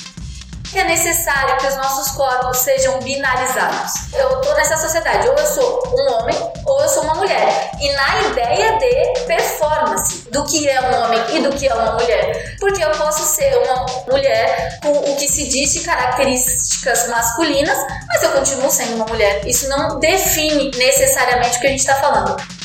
que 0.72 0.80
é 0.80 0.86
necessário 0.86 1.58
que 1.58 1.68
os 1.68 1.76
nossos 1.76 2.12
corpos 2.14 2.58
sejam 2.60 2.98
binarizados. 3.00 3.92
Eu 4.14 4.40
tô 4.40 4.54
nessa 4.54 4.78
sociedade, 4.78 5.28
ou 5.28 5.36
eu 5.36 5.46
sou 5.46 5.84
um 5.94 6.14
homem 6.14 6.52
ou 6.66 6.82
eu 6.82 6.88
sou 6.88 7.04
uma 7.04 7.16
mulher. 7.16 7.72
E 7.80 7.92
na 7.92 8.22
ideia 8.30 8.78
de 8.78 9.20
performance 9.26 10.30
do 10.32 10.46
que 10.46 10.70
é 10.70 10.80
um 10.82 11.04
homem 11.04 11.20
e 11.36 11.40
do 11.42 11.50
que 11.56 11.68
é 11.68 11.74
uma 11.74 11.94
mulher. 11.94 12.56
Porque 12.60 12.84
eu 12.84 12.92
posso 12.92 13.26
ser 13.26 13.54
uma 13.58 13.86
mulher 14.10 14.80
com 14.82 14.92
o 14.92 15.16
que 15.18 15.28
se 15.28 15.50
diz 15.50 15.74
de 15.74 15.82
características 15.82 17.10
masculinas, 17.10 17.78
mas 18.08 18.24
eu 18.24 18.32
continuo 18.32 18.72
sendo 18.72 18.96
uma 18.96 19.06
mulher. 19.06 19.46
Isso 19.46 19.68
não 19.68 20.00
define 20.00 20.72
necessariamente 20.78 21.58
o 21.58 21.62
que 21.62 21.68
a 21.68 21.72
gente 21.72 21.80
está 21.80 21.96
falando 21.96 22.61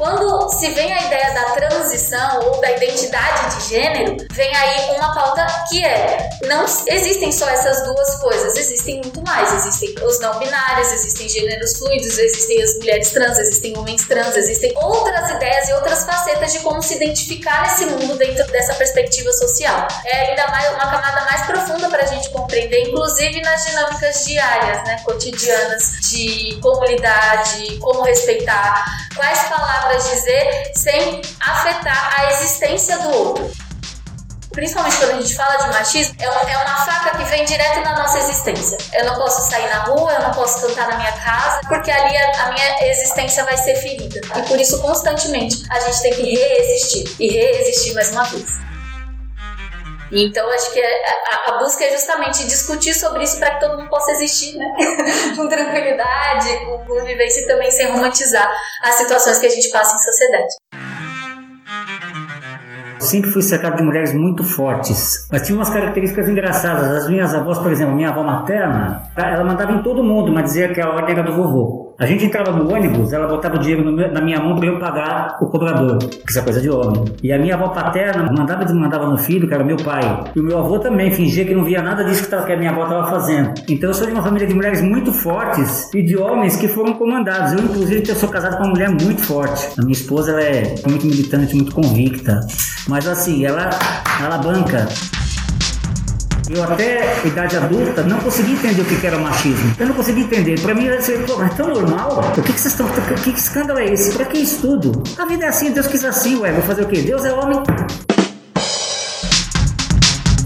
Quando 0.00 0.48
se 0.48 0.70
vem 0.70 0.90
a 0.94 1.02
ideia 1.02 1.34
da 1.34 1.44
transição 1.50 2.40
ou 2.46 2.58
da 2.58 2.70
identidade 2.70 3.54
de 3.54 3.68
gênero, 3.68 4.16
vem 4.32 4.56
aí 4.56 4.96
uma 4.96 5.14
pauta 5.14 5.46
que 5.68 5.84
é: 5.84 6.30
não 6.46 6.64
existem 6.64 7.30
só 7.30 7.46
essas 7.46 7.84
duas 7.84 8.14
coisas, 8.14 8.56
existem 8.56 9.02
muito 9.02 9.20
mais. 9.20 9.52
Existem 9.52 9.94
os 10.02 10.18
não 10.20 10.38
binários, 10.38 10.90
existem 10.90 11.28
gêneros 11.28 11.76
fluidos, 11.76 12.16
existem 12.16 12.62
as 12.62 12.76
mulheres 12.78 13.10
trans, 13.10 13.38
existem 13.40 13.76
homens 13.76 14.06
trans, 14.08 14.34
existem 14.36 14.72
outras 14.82 15.32
ideias 15.32 15.68
e 15.68 15.72
outras 15.74 16.02
facetas 16.04 16.50
de 16.50 16.60
como 16.60 16.82
se 16.82 16.94
identificar 16.94 17.60
nesse 17.64 17.84
mundo 17.84 18.16
dentro 18.16 18.50
dessa 18.50 18.72
perspectiva 18.76 19.30
social. 19.32 19.86
É 20.06 20.30
ainda 20.30 20.48
mais 20.48 20.66
uma 20.70 20.90
camada 20.90 21.26
mais 21.26 21.42
profunda 21.42 21.90
para 21.90 22.04
a 22.04 22.06
gente 22.06 22.30
compreender, 22.30 22.88
inclusive 22.88 23.42
nas 23.42 23.66
dinâmicas 23.66 24.24
diárias, 24.24 24.82
né, 24.84 25.02
cotidianas 25.04 25.90
de 26.08 26.58
comunidade, 26.62 27.76
como 27.82 28.00
respeitar, 28.00 28.82
quais 29.14 29.40
palavras 29.40 29.89
dizer 29.96 30.72
sem 30.74 31.20
afetar 31.40 32.20
a 32.20 32.32
existência 32.32 32.98
do 32.98 33.10
outro 33.10 33.70
principalmente 34.52 34.96
quando 34.96 35.10
a 35.12 35.20
gente 35.20 35.34
fala 35.34 35.56
de 35.56 35.68
machismo, 35.68 36.14
é 36.18 36.28
uma, 36.28 36.50
é 36.50 36.56
uma 36.58 36.76
faca 36.84 37.16
que 37.16 37.24
vem 37.24 37.44
direto 37.44 37.80
na 37.82 37.96
nossa 37.96 38.18
existência. 38.18 38.78
Eu 38.92 39.04
não 39.06 39.14
posso 39.14 39.48
sair 39.48 39.68
na 39.68 39.84
rua, 39.84 40.12
eu 40.12 40.22
não 40.22 40.30
posso 40.32 40.66
cantar 40.66 40.88
na 40.88 40.96
minha 40.96 41.12
casa, 41.12 41.60
porque 41.68 41.90
ali 41.90 42.16
a, 42.16 42.46
a 42.46 42.52
minha 42.52 42.90
existência 42.90 43.44
vai 43.44 43.56
ser 43.56 43.76
ferida. 43.76 44.20
E 44.36 44.42
por 44.42 44.58
isso, 44.60 44.80
constantemente, 44.80 45.62
a 45.70 45.80
gente 45.80 46.02
tem 46.02 46.14
que 46.14 46.34
reexistir 46.34 47.16
e 47.18 47.28
reexistir 47.28 47.94
mais 47.94 48.10
uma 48.10 48.24
vez. 48.24 48.69
Então, 50.12 50.48
acho 50.50 50.72
que 50.72 50.80
é, 50.80 51.04
a, 51.06 51.50
a, 51.50 51.58
busca 51.58 51.84
é 51.84 51.90
justamente 51.92 52.46
discutir 52.46 52.94
sobre 52.94 53.22
isso 53.22 53.38
para 53.38 53.54
que 53.54 53.60
todo 53.60 53.78
mundo 53.78 53.88
possa 53.88 54.10
existir, 54.12 54.56
né? 54.56 54.66
com 55.36 55.48
tranquilidade, 55.48 56.64
com 56.64 56.84
convivência 56.84 57.40
e 57.40 57.46
também 57.46 57.70
sem 57.70 57.86
romantizar 57.86 58.50
as 58.82 58.96
situações 58.96 59.38
que 59.38 59.46
a 59.46 59.50
gente 59.50 59.70
passa 59.70 59.94
em 59.94 59.98
sociedade 59.98 60.54
sempre 63.10 63.30
fui 63.30 63.42
cercado 63.42 63.76
de 63.76 63.82
mulheres 63.82 64.12
muito 64.14 64.44
fortes, 64.44 65.26
mas 65.32 65.42
tinha 65.42 65.56
umas 65.56 65.70
características 65.70 66.28
engraçadas. 66.28 67.02
As 67.02 67.08
minhas 67.08 67.34
avós, 67.34 67.58
por 67.58 67.72
exemplo, 67.72 67.94
minha 67.94 68.10
avó 68.10 68.22
materna, 68.22 69.02
ela 69.16 69.44
mandava 69.44 69.72
em 69.72 69.82
todo 69.82 70.04
mundo, 70.04 70.30
mas 70.32 70.44
dizia 70.44 70.72
que 70.72 70.80
a 70.80 70.88
ordem 70.88 71.14
era 71.14 71.22
do 71.22 71.34
vovô. 71.34 71.89
A 72.00 72.06
gente 72.06 72.24
entrava 72.24 72.50
no 72.50 72.72
ônibus, 72.72 73.12
ela 73.12 73.26
botava 73.26 73.56
o 73.56 73.58
dinheiro 73.58 73.84
meu, 73.92 74.10
na 74.10 74.22
minha 74.22 74.40
mão 74.40 74.56
para 74.56 74.66
eu 74.66 74.78
pagar 74.78 75.36
o 75.38 75.46
cobrador, 75.48 75.98
que 75.98 76.30
isso 76.30 76.38
é 76.38 76.42
coisa 76.42 76.58
de 76.58 76.70
homem. 76.70 77.04
E 77.22 77.30
a 77.30 77.38
minha 77.38 77.54
avó 77.54 77.68
paterna 77.68 78.32
mandava 78.32 78.62
e 78.62 78.64
desmandava 78.64 79.06
no 79.06 79.18
filho, 79.18 79.46
que 79.46 79.52
era 79.52 79.62
meu 79.62 79.76
pai. 79.76 80.24
E 80.34 80.40
o 80.40 80.42
meu 80.42 80.58
avô 80.58 80.78
também 80.78 81.10
fingia 81.10 81.44
que 81.44 81.54
não 81.54 81.62
via 81.62 81.82
nada 81.82 82.02
disso 82.02 82.26
que, 82.26 82.34
que 82.34 82.52
a 82.52 82.56
minha 82.56 82.70
avó 82.70 82.84
estava 82.84 83.10
fazendo. 83.10 83.52
Então 83.68 83.90
eu 83.90 83.94
sou 83.94 84.06
de 84.06 84.14
uma 84.14 84.22
família 84.22 84.48
de 84.48 84.54
mulheres 84.54 84.80
muito 84.80 85.12
fortes 85.12 85.92
e 85.92 86.02
de 86.02 86.16
homens 86.16 86.56
que 86.56 86.68
foram 86.68 86.94
comandados. 86.94 87.52
Eu, 87.52 87.58
inclusive, 87.58 88.08
eu 88.08 88.14
sou 88.14 88.30
casado 88.30 88.56
com 88.56 88.62
uma 88.62 88.70
mulher 88.70 88.88
muito 88.88 89.20
forte. 89.20 89.68
A 89.78 89.82
minha 89.82 89.92
esposa 89.92 90.30
ela 90.30 90.42
é 90.42 90.74
muito 90.88 91.04
militante, 91.04 91.54
muito 91.54 91.74
convicta. 91.74 92.40
Mas 92.88 93.06
assim, 93.06 93.44
ela, 93.44 93.68
ela 94.24 94.38
banca 94.38 94.88
eu 96.52 96.64
até 96.64 97.22
idade 97.24 97.56
adulta 97.56 98.02
não 98.02 98.18
consegui 98.18 98.52
entender 98.52 98.82
o 98.82 98.84
que 98.84 99.06
era 99.06 99.18
machismo. 99.18 99.74
Eu 99.78 99.86
não 99.86 99.94
consegui 99.94 100.22
entender. 100.22 100.60
Para 100.60 100.74
mim, 100.74 100.88
é 100.88 100.98
tão 101.56 101.68
normal. 101.68 102.18
O 102.36 102.42
que, 102.42 102.52
que 102.52 102.60
vocês 102.60 102.72
estão. 102.72 102.88
Que, 102.88 103.32
que 103.32 103.38
escândalo 103.38 103.78
é 103.78 103.86
esse? 103.92 104.12
Para 104.12 104.24
que 104.24 104.38
estudo? 104.38 105.02
A 105.16 105.24
vida 105.26 105.44
é 105.44 105.48
assim, 105.48 105.70
Deus 105.70 105.86
quis 105.86 106.04
assim, 106.04 106.38
ué. 106.38 106.52
Vou 106.52 106.62
fazer 106.62 106.82
o 106.82 106.88
quê? 106.88 107.02
Deus 107.02 107.24
é 107.24 107.32
homem. 107.32 107.62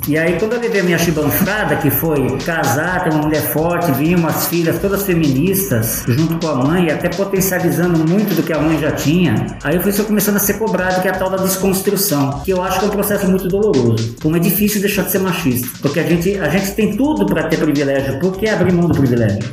E 0.06 0.18
aí, 0.18 0.38
quando 0.38 0.52
eu 0.52 0.60
levei 0.60 0.82
a 0.82 0.84
minha 0.84 0.98
chibanfrada, 0.98 1.76
que 1.76 1.88
foi 1.90 2.36
casar, 2.44 3.04
ter 3.04 3.10
uma 3.10 3.22
mulher 3.22 3.40
forte, 3.40 3.90
vinham 3.92 4.20
umas 4.20 4.48
filhas 4.48 4.78
todas 4.78 5.02
feministas, 5.04 6.04
junto 6.06 6.38
com 6.38 6.52
a 6.52 6.54
mãe, 6.56 6.90
até 6.90 7.08
potencializando 7.08 8.06
muito 8.06 8.34
do 8.34 8.42
que 8.42 8.52
a 8.52 8.58
mãe 8.58 8.78
já 8.78 8.92
tinha, 8.92 9.46
aí 9.62 9.76
eu 9.76 9.82
fui 9.82 9.92
só 9.92 10.04
começando 10.04 10.36
a 10.36 10.40
ser 10.40 10.58
cobrado, 10.58 11.00
que 11.00 11.08
é 11.08 11.10
a 11.10 11.14
tal 11.14 11.30
da 11.30 11.38
desconstrução, 11.38 12.42
que 12.44 12.50
eu 12.50 12.62
acho 12.62 12.80
que 12.80 12.84
é 12.84 12.88
um 12.88 12.90
processo 12.90 13.26
muito 13.26 13.48
doloroso. 13.48 14.14
Como 14.22 14.36
é 14.36 14.38
difícil 14.38 14.82
deixar 14.82 15.04
de 15.04 15.10
ser 15.10 15.20
machista, 15.20 15.68
porque 15.80 15.98
a 15.98 16.04
gente, 16.04 16.38
a 16.38 16.50
gente 16.50 16.72
tem 16.72 16.94
tudo 16.94 17.24
para 17.24 17.44
ter 17.44 17.56
privilégio, 17.56 18.18
por 18.20 18.36
que 18.36 18.46
abrir 18.46 18.74
mão 18.74 18.86
do 18.86 18.94
privilégio? 18.94 19.48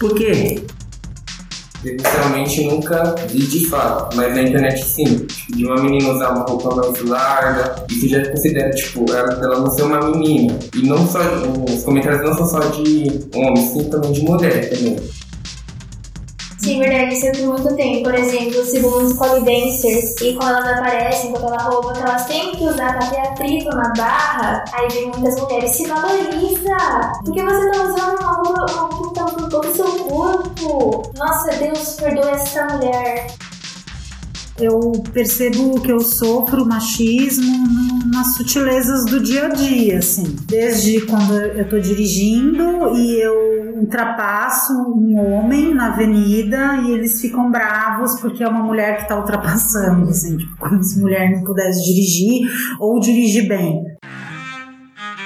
Por 0.00 0.16
quê? 0.16 0.64
Presencialmente 1.82 2.64
nunca 2.64 3.14
vi 3.28 3.40
de 3.40 3.66
fato, 3.66 4.16
mas 4.16 4.34
na 4.34 4.42
internet 4.42 4.84
sim. 4.84 5.26
Tipo, 5.26 5.56
de 5.56 5.66
uma 5.66 5.82
menina 5.82 6.12
usar 6.12 6.30
uma 6.30 6.44
roupa 6.44 6.74
mais 6.76 7.02
larga, 7.02 7.84
isso 7.90 8.08
já 8.08 8.24
considera, 8.30 8.70
tipo, 8.70 9.04
ela, 9.12 9.32
ela 9.32 9.60
não 9.60 9.70
ser 9.70 9.82
uma 9.82 10.00
menina. 10.10 10.56
E 10.76 10.86
não 10.86 11.06
só, 11.08 11.18
os 11.68 11.82
comentários 11.82 12.22
não 12.22 12.34
são 12.34 12.46
só 12.46 12.60
de 12.70 13.20
homens, 13.34 13.72
sim 13.72 13.84
também 13.90 14.12
de 14.12 14.22
mulher 14.22 14.70
também. 14.70 14.96
Sim, 16.62 16.78
verdade, 16.78 17.16
sempre 17.16 17.42
muito 17.42 17.74
tem. 17.74 18.04
Por 18.04 18.14
exemplo, 18.14 18.64
segundo 18.64 19.06
os 19.06 19.14
polidancers, 19.14 20.14
e 20.20 20.34
quando 20.34 20.58
elas 20.58 20.78
aparecem 20.78 21.32
com 21.32 21.38
aquela 21.38 21.62
roupa 21.62 21.92
que 21.92 22.00
elas 22.00 22.26
têm 22.26 22.52
que 22.54 22.64
usar 22.64 22.98
pra 22.98 23.06
ter 23.08 23.20
atrito 23.20 23.68
na 23.70 23.92
barra, 23.96 24.64
aí 24.72 24.88
vem 24.88 25.08
muitas 25.08 25.40
mulheres, 25.40 25.70
se 25.72 25.86
valoriza! 25.86 27.12
Porque 27.24 27.42
você 27.42 27.70
tá 27.70 27.82
usando 27.82 28.20
uma 28.20 28.32
roupa, 28.32 28.72
uma 28.72 28.82
roupa 28.82 29.08
que 29.08 29.14
tá 29.14 29.24
por 29.24 29.48
todo 29.48 29.68
o 29.68 29.74
seu 29.74 30.04
corpo? 30.04 31.02
Nossa, 31.18 31.50
Deus, 31.56 31.96
perdoa 31.98 32.30
essa 32.30 32.64
mulher 32.66 33.26
eu 34.58 34.92
percebo 35.12 35.80
que 35.80 35.90
eu 35.90 36.00
sofro 36.00 36.66
machismo 36.66 37.52
nas 38.12 38.34
sutilezas 38.34 39.04
do 39.06 39.20
dia 39.20 39.46
a 39.46 39.48
dia, 39.48 39.98
assim. 39.98 40.36
Desde 40.46 41.00
quando 41.02 41.34
eu 41.34 41.68
tô 41.68 41.78
dirigindo 41.78 42.96
e 42.96 43.20
eu 43.20 43.74
ultrapasso 43.80 44.72
um 44.72 45.18
homem 45.18 45.74
na 45.74 45.92
avenida 45.92 46.76
e 46.84 46.92
eles 46.92 47.20
ficam 47.20 47.50
bravos 47.50 48.20
porque 48.20 48.44
é 48.44 48.48
uma 48.48 48.62
mulher 48.62 48.98
que 48.98 49.08
tá 49.08 49.18
ultrapassando, 49.18 50.08
assim, 50.10 50.36
tipo, 50.36 50.56
como 50.56 50.82
se 50.82 51.00
mulher 51.00 51.30
não 51.30 51.44
pudesse 51.44 51.82
dirigir 51.84 52.48
ou 52.78 53.00
dirigir 53.00 53.48
bem. 53.48 53.91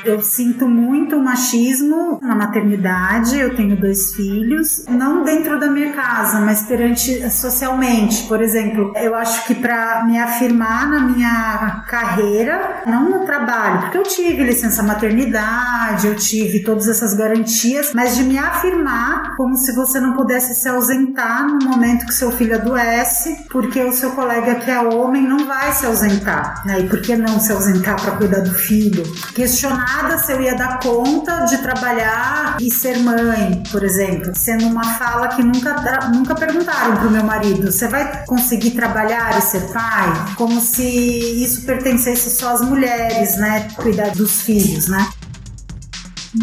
Eu 0.06 0.22
sinto 0.22 0.68
muito 0.68 1.18
machismo 1.18 2.20
na 2.22 2.34
maternidade. 2.36 3.36
Eu 3.36 3.56
tenho 3.56 3.76
dois 3.76 4.14
filhos, 4.14 4.84
não 4.88 5.24
dentro 5.24 5.58
da 5.58 5.68
minha 5.68 5.92
casa, 5.92 6.38
mas 6.40 6.62
perante 6.62 7.28
socialmente. 7.28 8.22
Por 8.28 8.40
exemplo, 8.40 8.92
eu 8.94 9.16
acho 9.16 9.44
que 9.48 9.54
para 9.56 10.04
me 10.04 10.16
afirmar 10.16 10.88
na 10.88 11.00
minha 11.00 11.84
carreira, 11.88 12.82
não 12.86 13.10
no 13.10 13.26
trabalho, 13.26 13.80
porque 13.80 13.98
eu 13.98 14.04
tive 14.04 14.44
licença 14.44 14.80
maternidade, 14.80 16.06
eu 16.06 16.14
tive 16.14 16.62
todas 16.62 16.86
essas 16.86 17.12
garantias, 17.12 17.92
mas 17.92 18.14
de 18.14 18.22
me 18.22 18.38
afirmar 18.38 19.34
como 19.36 19.56
se 19.56 19.74
você 19.74 19.98
não 19.98 20.12
pudesse 20.12 20.54
se 20.54 20.68
ausentar 20.68 21.48
no 21.48 21.58
momento 21.68 22.06
que 22.06 22.14
seu 22.14 22.30
filho 22.30 22.54
adoece, 22.54 23.44
porque 23.50 23.82
o 23.82 23.92
seu 23.92 24.12
colega 24.12 24.54
que 24.54 24.70
é 24.70 24.78
homem 24.80 25.26
não 25.26 25.48
vai 25.48 25.72
se 25.72 25.84
ausentar, 25.84 26.64
né? 26.64 26.80
E 26.80 26.88
por 26.88 27.00
que 27.00 27.16
não 27.16 27.40
se 27.40 27.50
ausentar 27.50 28.00
para 28.00 28.12
cuidar 28.12 28.40
do 28.40 28.54
filho? 28.54 29.02
Questionar 29.34 29.95
se 30.18 30.32
eu 30.32 30.40
ia 30.40 30.54
dar 30.54 30.80
conta 30.80 31.44
de 31.44 31.58
trabalhar 31.58 32.56
e 32.60 32.70
ser 32.70 32.98
mãe, 32.98 33.62
por 33.70 33.82
exemplo. 33.82 34.32
Sendo 34.34 34.66
uma 34.66 34.84
fala 34.94 35.28
que 35.28 35.42
nunca, 35.42 35.74
nunca 36.12 36.34
perguntaram 36.34 36.96
pro 36.96 37.10
meu 37.10 37.24
marido: 37.24 37.70
você 37.70 37.88
vai 37.88 38.24
conseguir 38.24 38.72
trabalhar 38.72 39.38
e 39.38 39.40
ser 39.40 39.72
pai? 39.72 40.34
Como 40.36 40.60
se 40.60 40.82
isso 40.82 41.62
pertencesse 41.62 42.30
só 42.30 42.54
às 42.54 42.60
mulheres, 42.60 43.36
né? 43.36 43.68
Cuidar 43.76 44.10
dos 44.10 44.42
filhos, 44.42 44.88
né? 44.88 45.08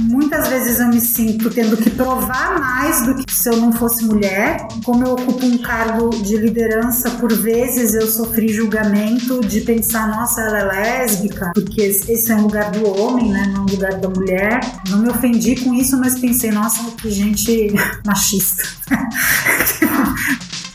Muitas 0.01 0.47
vezes 0.47 0.79
eu 0.79 0.87
me 0.87 0.99
sinto 0.99 1.49
tendo 1.49 1.77
que 1.77 1.89
provar 1.89 2.59
mais 2.59 3.05
do 3.05 3.15
que 3.15 3.33
se 3.33 3.49
eu 3.49 3.57
não 3.57 3.71
fosse 3.71 4.03
mulher. 4.05 4.67
Como 4.83 5.03
eu 5.03 5.13
ocupo 5.13 5.45
um 5.45 5.57
cargo 5.57 6.09
de 6.09 6.37
liderança, 6.37 7.11
por 7.11 7.31
vezes 7.31 7.93
eu 7.93 8.07
sofri 8.07 8.49
julgamento 8.49 9.41
de 9.41 9.61
pensar, 9.61 10.07
nossa, 10.07 10.41
ela 10.41 10.59
é 10.59 10.63
lésbica, 10.63 11.51
porque 11.53 11.81
esse 11.81 12.31
é 12.31 12.35
um 12.35 12.43
lugar 12.43 12.71
do 12.71 12.87
homem, 12.99 13.31
né? 13.31 13.45
Não 13.47 13.55
é 13.55 13.59
um 13.59 13.65
lugar 13.65 13.93
da 13.99 14.09
mulher. 14.09 14.59
Não 14.89 14.99
me 14.99 15.09
ofendi 15.09 15.55
com 15.57 15.73
isso, 15.73 15.97
mas 15.99 16.19
pensei, 16.19 16.51
nossa, 16.51 16.83
que 16.91 17.09
gente 17.11 17.73
machista. 18.05 18.63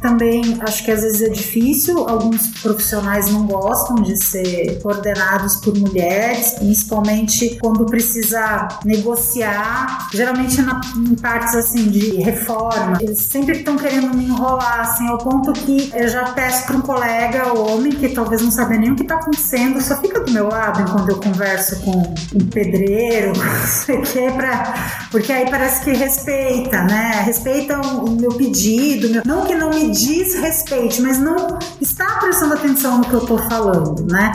Também 0.00 0.58
acho 0.60 0.84
que 0.84 0.90
às 0.90 1.02
vezes 1.02 1.22
é 1.22 1.28
difícil, 1.28 2.08
alguns 2.08 2.48
profissionais 2.60 3.30
não 3.30 3.46
gostam 3.46 3.96
de 3.96 4.16
ser 4.16 4.80
coordenados 4.80 5.56
por 5.56 5.76
mulheres, 5.76 6.54
principalmente 6.58 7.58
quando 7.60 7.84
precisa 7.86 8.68
negociar, 8.84 10.08
geralmente 10.12 10.60
na, 10.62 10.80
em 10.96 11.14
partes 11.14 11.54
assim 11.54 11.88
de 11.88 12.16
reforma. 12.16 12.98
Eles 13.00 13.20
sempre 13.20 13.58
estão 13.58 13.76
querendo 13.76 14.16
me 14.16 14.24
enrolar, 14.24 14.80
assim, 14.80 15.06
ao 15.08 15.18
ponto 15.18 15.52
que 15.52 15.90
eu 15.94 16.08
já 16.08 16.24
peço 16.32 16.66
para 16.66 16.76
um 16.76 16.80
colega 16.80 17.52
homem 17.52 17.92
que 17.92 18.08
talvez 18.08 18.42
não 18.42 18.50
sabe 18.50 18.78
nem 18.78 18.92
o 18.92 18.96
que 18.96 19.02
está 19.02 19.16
acontecendo, 19.16 19.80
só 19.80 20.00
fica 20.00 20.20
do 20.20 20.30
meu 20.32 20.48
lado 20.48 20.82
enquanto 20.82 21.08
eu 21.08 21.16
converso 21.16 21.80
com 21.80 22.14
um 22.34 22.46
pedreiro, 22.50 23.32
não 23.88 24.36
pra, 24.36 25.06
porque 25.10 25.32
aí 25.32 25.50
parece 25.50 25.84
que 25.84 25.92
respeita, 25.92 26.82
né? 26.82 27.22
Respeita 27.24 27.80
o 27.80 28.10
meu 28.10 28.32
pedido, 28.32 29.08
meu, 29.10 29.22
não 29.24 29.46
que 29.46 29.54
não 29.54 29.70
me 29.70 29.87
diz 29.90 30.34
respeite, 30.34 31.00
mas 31.02 31.18
não 31.18 31.58
está 31.80 32.06
prestando 32.20 32.54
atenção 32.54 32.98
no 32.98 33.04
que 33.04 33.12
eu 33.12 33.20
estou 33.20 33.38
falando, 33.38 34.06
né? 34.10 34.34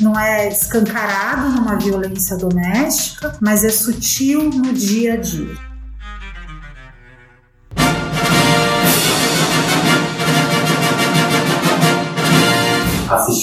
Não 0.00 0.18
é 0.18 0.48
escancarado 0.48 1.50
numa 1.50 1.76
violência 1.76 2.36
doméstica, 2.36 3.36
mas 3.40 3.64
é 3.64 3.68
sutil 3.68 4.44
no 4.50 4.72
dia 4.72 5.14
a 5.14 5.16
dia. 5.16 5.69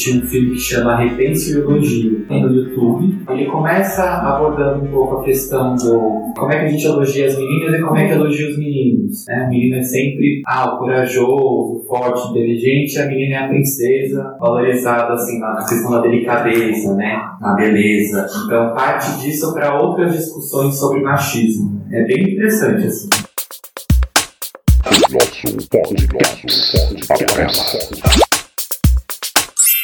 Assistir 0.07 0.17
um 0.17 0.27
filme 0.27 0.51
que 0.51 0.59
chama 0.59 0.95
Repense 0.95 1.57
o 1.57 1.59
Elogio 1.59 2.25
no 2.29 2.55
YouTube. 2.55 3.25
Ele 3.29 3.45
começa 3.45 4.03
abordando 4.03 4.85
um 4.85 4.87
pouco 4.87 5.17
a 5.17 5.23
questão 5.23 5.75
do 5.75 6.33
como 6.37 6.51
é 6.51 6.59
que 6.59 6.65
a 6.65 6.69
gente 6.69 6.85
elogia 6.85 7.27
as 7.27 7.37
meninas 7.37 7.79
e 7.79 7.83
como 7.83 7.97
é 7.97 8.07
que 8.07 8.13
elogia 8.13 8.49
os 8.49 8.57
meninos. 8.57 9.25
Né? 9.27 9.45
O 9.45 9.49
menino 9.49 9.75
é 9.77 9.83
sempre 9.83 10.41
ah, 10.45 10.73
o 10.73 10.77
corajoso, 10.79 11.85
forte, 11.87 12.29
inteligente, 12.29 12.99
a 12.99 13.07
menina 13.07 13.35
é 13.35 13.37
a 13.39 13.47
princesa, 13.47 14.37
valorizada 14.39 15.13
assim 15.13 15.39
na 15.39 15.65
questão 15.67 15.91
da 15.91 16.01
delicadeza, 16.01 16.95
né? 16.95 17.19
na 17.41 17.53
beleza. 17.55 18.27
Então 18.45 18.73
parte 18.73 19.19
disso 19.19 19.53
para 19.53 19.81
outras 19.81 20.13
discussões 20.13 20.75
sobre 20.75 21.01
machismo. 21.01 21.81
É 21.91 22.03
bem 22.03 22.33
interessante 22.33 22.87
assim. 22.87 23.09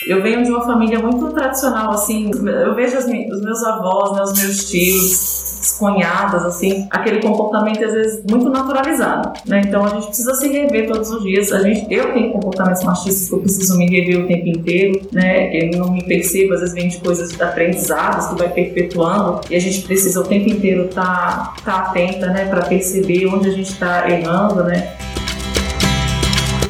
Eu 0.05 0.22
venho 0.22 0.43
de 0.43 0.51
uma 0.51 0.65
família 0.65 1.00
muito 1.00 1.29
tradicional, 1.33 1.91
assim. 1.91 2.31
Eu 2.33 2.75
vejo 2.75 2.98
os 2.98 3.05
meus 3.05 3.63
avós, 3.63 4.17
né, 4.17 4.24
os 4.24 4.41
meus 4.41 4.69
tios, 4.69 5.43
as 5.63 5.77
cunhadas, 5.77 6.43
assim, 6.43 6.88
aquele 6.91 7.22
comportamento 7.22 7.83
às 7.86 7.93
vezes 7.93 8.24
muito 8.29 8.50
naturalizado, 8.50 9.31
né? 9.48 9.62
Então 9.65 9.86
a 9.86 9.89
gente 9.89 10.07
precisa 10.07 10.33
se 10.36 10.48
rever 10.50 10.88
todos 10.88 11.10
os 11.10 11.24
dias. 11.24 11.53
A 11.53 11.62
gente, 11.62 11.88
eu 11.89 12.13
tenho 12.13 12.33
comportamentos 12.33 12.83
machistas 12.83 13.29
que 13.29 13.36
eu 13.36 13.39
preciso 13.39 13.77
me 13.77 13.89
rever 13.89 14.24
o 14.24 14.27
tempo 14.27 14.48
inteiro, 14.50 15.01
né? 15.13 15.55
Eu 15.55 15.79
não 15.79 15.91
me 15.93 16.03
percebo, 16.03 16.53
às 16.53 16.60
vezes 16.60 16.75
vem 16.75 16.89
de 16.89 16.98
coisas 16.98 17.39
aprendizadas 17.39 18.27
que 18.27 18.36
vai 18.38 18.50
perpetuando 18.50 19.39
e 19.50 19.55
a 19.55 19.60
gente 19.60 19.81
precisa 19.83 20.19
o 20.19 20.24
tempo 20.24 20.50
inteiro 20.50 20.86
estar 20.86 21.53
tá, 21.63 21.63
tá 21.63 21.77
atenta, 21.88 22.27
né? 22.27 22.45
Para 22.45 22.63
perceber 22.63 23.27
onde 23.27 23.48
a 23.48 23.51
gente 23.51 23.72
está 23.72 24.10
errando, 24.10 24.63
né? 24.65 24.98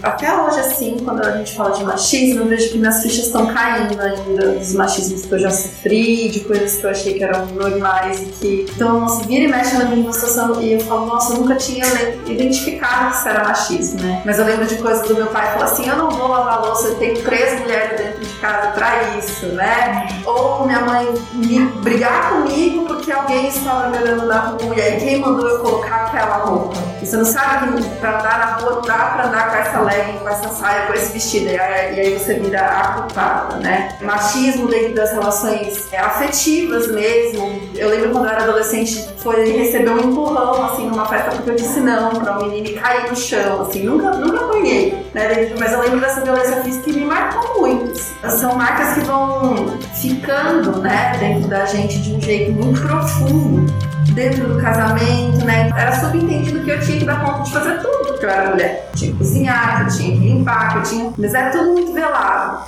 Até 0.03 0.36
hoje, 0.36 0.60
assim, 0.60 0.98
quando 1.03 1.25
a 1.25 1.38
gente 1.38 1.55
fala 1.55 1.72
de 1.72 1.83
machismo, 1.83 2.41
eu 2.41 2.48
vejo 2.48 2.69
que 2.69 2.77
minhas 2.77 3.01
fichas 3.01 3.27
estão 3.27 3.48
caindo 3.48 4.00
ainda 4.01 4.50
dos 4.50 4.74
machismos 4.74 5.25
que 5.25 5.31
eu 5.31 5.39
já 5.39 5.50
sofri, 5.50 6.27
de 6.27 6.41
coisas 6.41 6.75
que 6.75 6.83
eu 6.83 6.89
achei 6.89 7.13
que 7.13 7.24
eram 7.24 7.45
normais 7.48 8.22
e 8.22 8.25
que. 8.25 8.65
Então, 8.75 9.00
nossa, 9.00 9.24
vira 9.24 9.45
e 9.45 9.48
mexe 9.48 9.77
na 9.77 9.86
minha 9.86 10.12
situação 10.12 10.62
e 10.62 10.74
eu 10.74 10.79
falo, 10.81 11.05
nossa, 11.05 11.33
eu 11.33 11.39
nunca 11.39 11.55
tinha 11.55 11.86
identificado 12.27 13.12
que 13.12 13.17
isso 13.17 13.29
era 13.29 13.43
machismo, 13.45 14.01
né? 14.01 14.22
Mas 14.25 14.39
eu 14.39 14.45
lembro 14.45 14.65
de 14.65 14.75
coisas 14.75 15.07
do 15.07 15.15
meu 15.15 15.27
pai 15.27 15.53
falar 15.53 15.65
assim: 15.65 15.88
eu 15.88 15.95
não 15.95 16.10
vou 16.10 16.27
lavar 16.27 16.62
louça, 16.62 16.89
eu 16.89 16.95
tenho 16.95 17.22
três 17.22 17.62
mulheres 17.62 17.98
dentro 17.98 18.19
de 18.19 18.33
casa 18.39 18.72
pra 18.72 19.17
isso, 19.17 19.45
né? 19.48 20.07
Ou 20.25 20.65
minha 20.65 20.81
mãe 20.81 21.07
me 21.33 21.60
brigar 21.81 22.29
comigo 22.29 22.86
porque 22.86 23.12
alguém 23.12 23.48
estava 23.48 23.88
me 23.89 23.98
olhando 23.98 24.25
na 24.25 24.39
rua 24.39 24.75
e 24.75 24.81
aí 24.81 25.00
quem 25.00 25.19
mandou 25.19 25.48
eu 25.48 25.60
colocar 25.60 26.07
aquela 26.07 26.38
roupa? 26.38 26.75
Você 27.01 27.17
não 27.17 27.25
sabe 27.25 27.81
que 27.81 27.89
pra 28.00 28.19
andar 28.19 28.39
na 28.39 28.45
rua 28.55 28.81
dá 28.86 28.98
pra 28.98 29.27
andar 29.27 29.50
com 29.50 29.57
essa 29.57 29.81
com 30.01 30.27
essa 30.27 30.50
saia, 30.50 30.88
com 30.88 30.93
esse 30.93 31.12
vestido. 31.12 31.45
E 31.47 31.59
aí, 31.59 31.95
e 31.95 32.00
aí 32.00 32.17
você 32.17 32.35
vira 32.35 32.62
a 32.62 32.88
culpada, 32.93 33.57
né? 33.57 33.97
Machismo 34.01 34.67
dentro 34.67 34.93
das 34.95 35.12
relações 35.12 35.91
é, 35.91 36.00
afetivas 36.00 36.88
mesmo. 36.88 37.62
Eu 37.75 37.89
lembro 37.89 38.12
quando 38.12 38.25
eu 38.25 38.31
era 38.31 38.43
adolescente, 38.43 39.07
foi 39.17 39.45
receber 39.51 39.89
um 39.89 40.12
empurrão, 40.12 40.65
assim, 40.65 40.88
numa 40.88 41.05
festa 41.05 41.31
porque 41.31 41.51
eu 41.51 41.55
disse 41.55 41.79
não 41.79 42.12
pra 42.12 42.39
um 42.39 42.47
menino 42.47 42.67
e 42.67 42.73
caí 42.73 43.09
no 43.09 43.15
chão, 43.15 43.62
assim. 43.62 43.83
Nunca, 43.83 44.12
nunca 44.12 44.45
apanhei, 44.45 45.05
né? 45.13 45.53
Mas 45.59 45.71
eu 45.71 45.81
lembro 45.81 46.00
dessa 46.00 46.21
violência 46.21 46.62
física 46.63 46.83
que 46.83 46.93
me 46.93 47.05
marcou 47.05 47.62
muito. 47.62 47.93
São 48.38 48.55
marcas 48.55 48.95
que 48.95 49.01
vão 49.01 49.77
ficando, 50.01 50.79
né, 50.79 51.15
dentro 51.19 51.47
da 51.50 51.65
gente 51.65 52.01
de 52.01 52.15
um 52.15 52.21
jeito 52.21 52.51
muito 52.51 52.81
profundo 52.81 53.73
dentro 54.13 54.47
do 54.47 54.62
casamento, 54.62 55.43
né? 55.45 55.69
Era 55.75 56.00
subentendido 56.00 56.63
que 56.63 56.69
eu 56.69 56.79
tinha 56.81 57.00
que 57.00 57.05
dar 57.05 57.23
conta 57.23 57.43
de 57.43 57.51
fazer 57.51 57.81
tudo 57.81 58.02
eu 58.25 58.30
era 58.30 58.50
mulher. 58.50 58.89
Tinha 58.96 59.12
que 59.12 59.18
cozinhar, 59.18 59.77
que 59.77 59.84
eu 59.84 59.98
tinha 59.98 60.18
que 60.18 60.25
limpar, 60.25 60.72
que 60.72 60.77
eu 60.77 60.84
tinha. 60.84 61.13
Mas 61.18 61.34
era 61.34 61.51
tudo 61.51 61.72
muito 61.72 61.94
velado. 61.94 62.63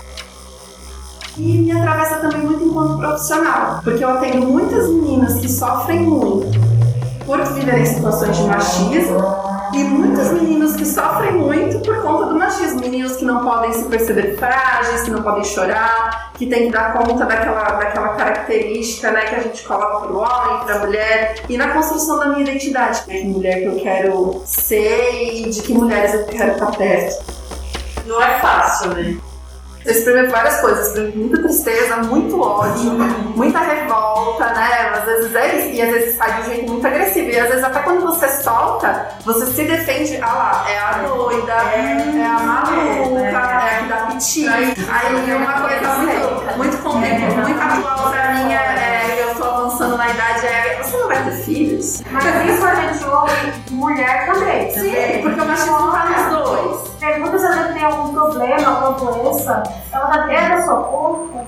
E 1.38 1.60
me 1.60 1.72
atravessa 1.72 2.16
também 2.18 2.42
muito 2.42 2.64
enquanto 2.64 2.98
profissional, 2.98 3.82
porque 3.84 4.04
eu 4.04 4.10
atendo 4.10 4.48
muitas 4.48 4.88
meninas 4.88 5.40
que 5.40 5.50
sofrem 5.50 6.02
muito 6.02 6.48
por 7.26 7.44
viverem 7.54 7.86
situações 7.86 8.38
de 8.38 8.44
machismo 8.44 9.55
e 9.76 9.84
muitos 9.84 10.32
meninos 10.32 10.76
que 10.76 10.86
sofrem 10.86 11.34
muito 11.34 11.80
por 11.80 12.02
conta 12.02 12.26
do 12.28 12.36
machismo. 12.36 12.80
Meninos 12.80 13.18
que 13.18 13.26
não 13.26 13.44
podem 13.44 13.74
se 13.74 13.84
perceber 13.86 14.38
frágeis, 14.38 15.04
que 15.04 15.12
não 15.12 15.22
podem 15.22 15.44
chorar, 15.44 16.32
que 16.36 16.46
tem 16.46 16.68
que 16.68 16.72
dar 16.72 16.94
conta 16.94 17.26
daquela, 17.26 17.64
daquela 17.72 18.10
característica 18.10 19.12
né, 19.12 19.22
que 19.22 19.36
a 19.36 19.40
gente 19.40 19.64
coloca 19.64 20.08
para 20.08 20.12
o 20.12 20.18
homem, 20.18 20.66
para 20.66 20.76
a 20.76 20.80
mulher. 20.80 21.36
E 21.50 21.58
na 21.58 21.70
construção 21.74 22.20
da 22.20 22.28
minha 22.28 22.42
identidade, 22.42 23.04
que 23.04 23.24
mulher 23.26 23.60
que 23.60 23.66
eu 23.66 23.76
quero 23.76 24.42
ser 24.46 25.34
e 25.34 25.50
de 25.50 25.62
que 25.62 25.74
mulheres 25.74 26.14
eu 26.14 26.26
quero 26.26 26.54
estar 26.54 26.72
perto. 26.72 27.36
Não 28.06 28.22
é 28.22 28.40
fácil, 28.40 28.94
né? 28.94 29.18
Eu 29.86 29.92
experimento 29.92 30.32
várias 30.32 30.60
coisas, 30.62 30.88
experimento 30.88 31.18
muita 31.18 31.42
tristeza, 31.44 31.98
muito 31.98 32.42
ódio, 32.42 32.92
muita 33.36 33.60
revolta, 33.60 34.46
né? 34.46 34.90
Às 34.96 35.06
vezes 35.06 35.36
é 35.36 35.56
isso, 35.60 35.76
e 35.76 35.82
às 35.84 35.92
vezes 35.92 36.16
sai 36.18 36.34
de 36.34 36.42
um 36.42 36.46
jeito 36.46 36.72
muito 36.72 36.88
agressivo. 36.88 37.30
E 37.30 37.40
às 37.40 37.50
vezes 37.50 37.64
até 37.64 37.80
quando 37.82 38.02
você 38.02 38.28
solta, 38.42 39.10
você 39.24 39.46
se 39.46 39.64
defende, 39.64 40.18
ah 40.24 40.34
lá, 40.34 40.66
é 40.68 40.80
a 40.80 40.92
doida, 41.08 41.54
é, 41.54 42.20
é 42.20 42.26
a 42.26 42.40
maluca, 42.40 43.20
é, 43.20 43.36
a 43.36 43.80
que 43.84 43.88
dá 43.88 43.98
piti. 44.08 44.48
Aí 44.48 44.74
uma 45.36 45.62
coisa 45.62 45.94
muito, 45.98 46.58
muito 46.58 46.78
contente, 46.80 47.35
filhos. 51.86 52.04
Mas 52.12 52.26
isso 52.50 52.66
a 52.66 52.76
gente 52.76 53.06
ouve 53.06 53.54
mulher 53.72 54.26
também. 54.26 54.72
Sim, 54.72 55.22
porque 55.22 55.42
o 55.42 55.46
machismo 55.46 55.92
tá 55.92 56.06
nos 56.06 56.46
dois. 56.46 56.90
Pergunta 57.00 57.38
se 57.38 57.46
a 57.46 57.52
gente 57.52 57.74
tem 57.74 57.84
algum 57.84 58.14
problema, 58.14 58.68
alguma 58.68 59.12
doença. 59.12 59.64
Ela 59.92 60.08
tá 60.08 60.18
dentro 60.26 60.50
da 60.50 60.62
sua 60.64 60.84
conta. 60.84 61.46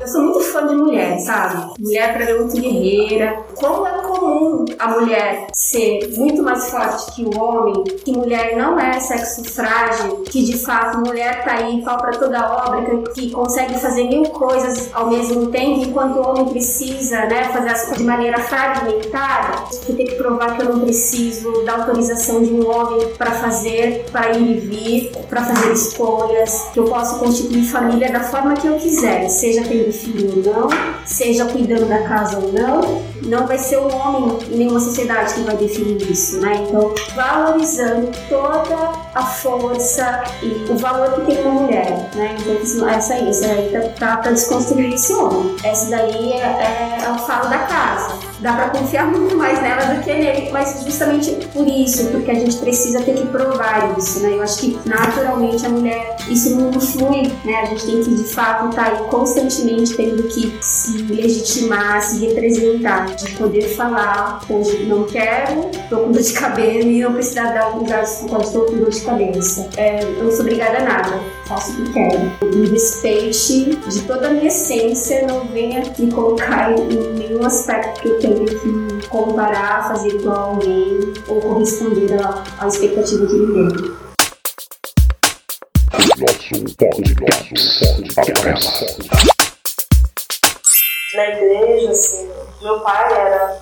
Eu 0.00 0.06
sou 0.08 0.22
muito 0.22 0.44
fã 0.52 0.66
de 0.66 0.74
mulher, 0.74 1.18
sabe? 1.18 1.74
Mulher 1.80 2.14
pra 2.14 2.24
mim 2.24 2.30
é 2.30 2.38
muito 2.38 2.60
guerreira. 2.60 3.44
Como 3.56 3.86
é 3.86 3.92
comum 4.26 4.64
a 4.78 4.88
mulher 4.88 5.46
ser 5.52 6.12
muito 6.16 6.42
mais 6.42 6.68
forte 6.70 7.12
que 7.12 7.24
o 7.24 7.40
homem, 7.40 7.84
que 7.84 8.12
mulher 8.12 8.56
não 8.56 8.78
é 8.78 8.98
sexo 8.98 9.44
frágil, 9.44 10.22
que 10.24 10.44
de 10.44 10.58
fato 10.58 10.98
mulher 10.98 11.44
tá 11.44 11.52
aí, 11.52 11.82
pau 11.82 11.96
pra 11.98 12.12
toda 12.12 12.66
obra, 12.66 13.02
que 13.14 13.30
consegue 13.30 13.78
fazer 13.78 14.04
mil 14.04 14.24
coisas 14.24 14.90
ao 14.92 15.08
mesmo 15.08 15.46
tempo, 15.46 15.80
enquanto 15.80 16.16
o 16.16 16.28
homem 16.28 16.46
precisa, 16.46 17.26
né, 17.26 17.44
fazer 17.52 17.68
as 17.68 17.80
coisas 17.82 17.98
de 17.98 18.04
maneira 18.04 18.38
fragmentada, 18.40 19.64
que 19.84 19.92
tem 19.92 20.06
que 20.06 20.14
provar 20.16 20.56
que 20.56 20.62
eu 20.62 20.74
não 20.74 20.80
preciso 20.80 21.64
da 21.64 21.76
autorização 21.76 22.42
de 22.42 22.52
um 22.52 22.68
homem 22.68 23.08
para 23.16 23.30
fazer, 23.32 24.06
para 24.10 24.32
ir 24.32 24.56
e 24.56 24.60
vir, 24.60 25.12
para 25.28 25.44
fazer 25.44 25.72
escolhas, 25.72 26.68
que 26.72 26.80
eu 26.80 26.84
posso 26.84 27.18
constituir 27.18 27.64
família 27.64 28.10
da 28.10 28.20
forma 28.20 28.54
que 28.54 28.66
eu 28.66 28.76
quiser, 28.76 29.28
seja 29.28 29.62
tendo 29.62 29.92
filho 29.92 30.30
ou 30.36 30.52
não, 30.52 30.68
seja 31.04 31.44
cuidando 31.46 31.86
da 31.86 32.02
casa 32.02 32.38
ou 32.38 32.52
não, 32.52 33.02
não 33.26 33.46
vai 33.46 33.58
ser 33.58 33.78
o 33.78 33.88
homem 33.88 34.15
em 34.50 34.56
nenhuma 34.56 34.80
sociedade 34.80 35.34
que 35.34 35.40
vai 35.40 35.56
definir 35.56 36.10
isso, 36.10 36.40
né? 36.40 36.64
Então, 36.66 36.94
valorizando 37.14 38.10
toda 38.28 38.92
a 39.14 39.22
força 39.22 40.24
e 40.42 40.70
o 40.70 40.76
valor 40.76 41.12
que 41.12 41.20
tem 41.22 41.42
uma 41.42 41.62
mulher, 41.62 42.10
né? 42.14 42.35
Então, 42.74 42.88
essa 42.88 43.14
aí, 43.14 43.28
essa 43.28 43.46
aí 43.46 43.70
tá, 43.72 44.06
tá 44.06 44.16
pra 44.18 44.32
desconstruir 44.32 44.94
esse 44.94 45.12
homem. 45.12 45.54
Essa 45.62 45.90
daí 45.90 46.32
é, 46.32 46.36
é, 46.36 47.04
é 47.04 47.10
o 47.10 47.18
falo 47.18 47.48
da 47.48 47.58
casa. 47.58 48.18
Dá 48.40 48.52
pra 48.52 48.68
confiar 48.68 49.06
muito 49.06 49.34
mais 49.36 49.60
nela 49.62 49.94
do 49.94 50.02
que 50.02 50.12
nele, 50.12 50.50
mas 50.52 50.82
justamente 50.84 51.30
por 51.52 51.66
isso, 51.66 52.06
porque 52.08 52.30
a 52.30 52.34
gente 52.34 52.56
precisa 52.56 53.00
ter 53.00 53.14
que 53.14 53.26
provar 53.28 53.96
isso, 53.96 54.20
né? 54.20 54.34
Eu 54.34 54.42
acho 54.42 54.58
que 54.58 54.78
naturalmente 54.84 55.64
a 55.64 55.68
mulher, 55.70 56.16
isso 56.28 56.54
não 56.54 56.72
flui, 56.78 57.32
né? 57.44 57.62
A 57.62 57.64
gente 57.66 57.86
tem 57.86 58.02
que 58.02 58.14
de 58.14 58.24
fato 58.24 58.68
estar 58.68 58.84
tá 58.84 58.90
aí 58.90 59.08
constantemente 59.08 59.96
tendo 59.96 60.22
que 60.24 60.58
se 60.60 60.98
legitimar, 61.04 62.02
se 62.02 62.26
representar, 62.26 63.06
de 63.16 63.32
poder 63.36 63.74
falar, 63.74 64.40
hoje 64.50 64.84
não 64.84 65.04
quero, 65.04 65.70
tô 65.88 65.98
com 65.98 66.12
dor 66.12 66.22
de 66.22 66.32
cabeça 66.34 66.86
e 66.86 67.02
não 67.02 67.14
precisar 67.14 67.52
dar 67.52 67.74
um 67.74 67.78
lugar 67.78 68.04
de 68.04 68.10
estou 68.10 68.66
com 68.66 68.76
dor 68.76 68.90
de 68.90 69.00
cabeça. 69.00 69.68
É, 69.78 70.02
eu 70.02 70.24
não 70.24 70.30
sou 70.30 70.40
obrigada 70.40 70.78
a 70.78 70.82
nada, 70.82 71.20
faço 71.46 71.72
o 71.72 71.84
que 71.84 71.92
quero. 71.92 72.32
Me 72.54 72.68
respeite 72.68 73.76
de 73.76 74.02
toda 74.02 74.28
a 74.28 74.30
minha 74.30 74.46
essência, 74.46 75.26
não 75.26 75.46
venha 75.46 75.82
me 75.98 76.10
colocar 76.12 76.72
em 76.72 77.14
nenhum 77.14 77.44
aspecto 77.44 78.00
que 78.00 78.08
eu 78.08 78.18
tenho 78.18 78.44
que 78.44 79.08
comparar, 79.08 79.88
fazer 79.88 80.08
igual 80.08 80.36
a 80.36 80.40
alguém 80.40 81.12
ou 81.28 81.40
corresponder 81.40 82.18
à 82.58 82.66
expectativa 82.66 83.26
de 83.26 83.34
ninguém. 83.34 83.96
Nosso 85.92 86.18
nosso 86.18 87.14
pode, 88.34 89.35
Na 91.16 91.28
igreja, 91.30 91.90
assim, 91.90 92.30
meu 92.60 92.80
pai 92.80 93.12
era 93.12 93.58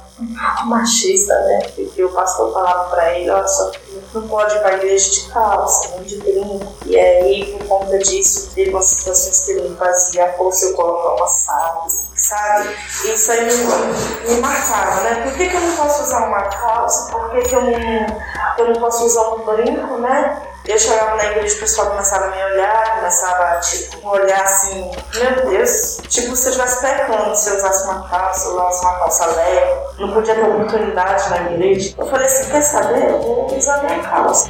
machista, 0.65 1.35
né? 1.41 1.61
Porque 1.75 2.05
o 2.05 2.11
pastor 2.11 2.53
falava 2.53 2.91
pra 2.91 3.19
ele, 3.19 3.31
olha 3.31 3.47
só, 3.47 3.71
não 4.13 4.27
pode 4.29 4.57
ir 4.57 4.61
pra 4.61 4.75
igreja 4.75 5.11
de 5.11 5.33
calça, 5.33 5.91
nem 5.97 6.03
de 6.03 6.17
brinco. 6.19 6.73
E 6.87 6.99
aí, 6.99 7.57
por 7.57 7.67
conta 7.69 7.99
disso, 7.99 8.51
teve 8.55 8.71
umas 8.71 8.87
situações 8.87 9.45
que 9.45 9.53
ele 9.53 9.69
me 9.69 9.77
fazia 9.77 10.33
força 10.35 10.67
eu 10.67 10.75
colocar 10.75 11.15
uma 11.15 11.27
sabe? 11.29 11.93
Sabe? 12.25 12.75
Isso 13.05 13.31
aí 13.31 13.45
me, 13.45 14.35
me 14.35 14.41
marcava, 14.41 15.03
né? 15.03 15.23
Por 15.23 15.35
que, 15.35 15.49
que 15.49 15.57
eu 15.57 15.61
não 15.61 15.77
posso 15.77 16.05
usar 16.05 16.27
uma 16.27 16.43
calça? 16.43 17.11
Por 17.11 17.31
que, 17.31 17.43
que 17.43 17.55
eu, 17.55 17.63
não, 17.63 18.23
eu 18.59 18.67
não 18.69 18.81
posso 18.81 19.05
usar 19.05 19.23
um 19.35 19.45
brinco, 19.45 19.99
né? 19.99 20.43
Eu 20.65 20.79
chegava 20.79 21.17
na 21.17 21.27
igreja, 21.27 21.57
o 21.57 21.61
pessoal 21.61 21.91
começava 21.91 22.25
a 22.25 22.31
me 22.31 22.43
olhar, 22.43 22.97
começava, 22.97 23.61
tipo, 23.61 23.99
um 23.99 24.09
olhar 24.09 24.43
assim, 24.43 24.91
meu 25.15 25.51
Deus, 25.51 25.99
tipo, 26.09 26.35
se 26.35 26.47
eu 26.47 26.53
estivesse 26.53 26.81
pecando 26.81 27.37
se 27.37 27.51
eu 27.51 27.57
usasse 27.57 27.85
uma 27.85 28.09
calça, 28.09 28.49
eu 28.49 28.55
usasse 28.55 28.81
uma 28.83 28.99
calça 28.99 29.27
leve, 29.27 29.81
não 29.99 30.15
podia 30.15 30.35
ter 30.35 30.43
oportunidade 30.43 31.29
na 31.29 31.51
igreja. 31.51 31.95
Eu 31.99 32.07
falei 32.07 32.27
assim, 32.27 32.51
quer 32.51 32.63
saber? 32.63 33.11
Eu 33.11 33.21
vou 33.21 33.55
usar 33.55 33.83
minha 33.83 34.03
calça. 34.03 34.49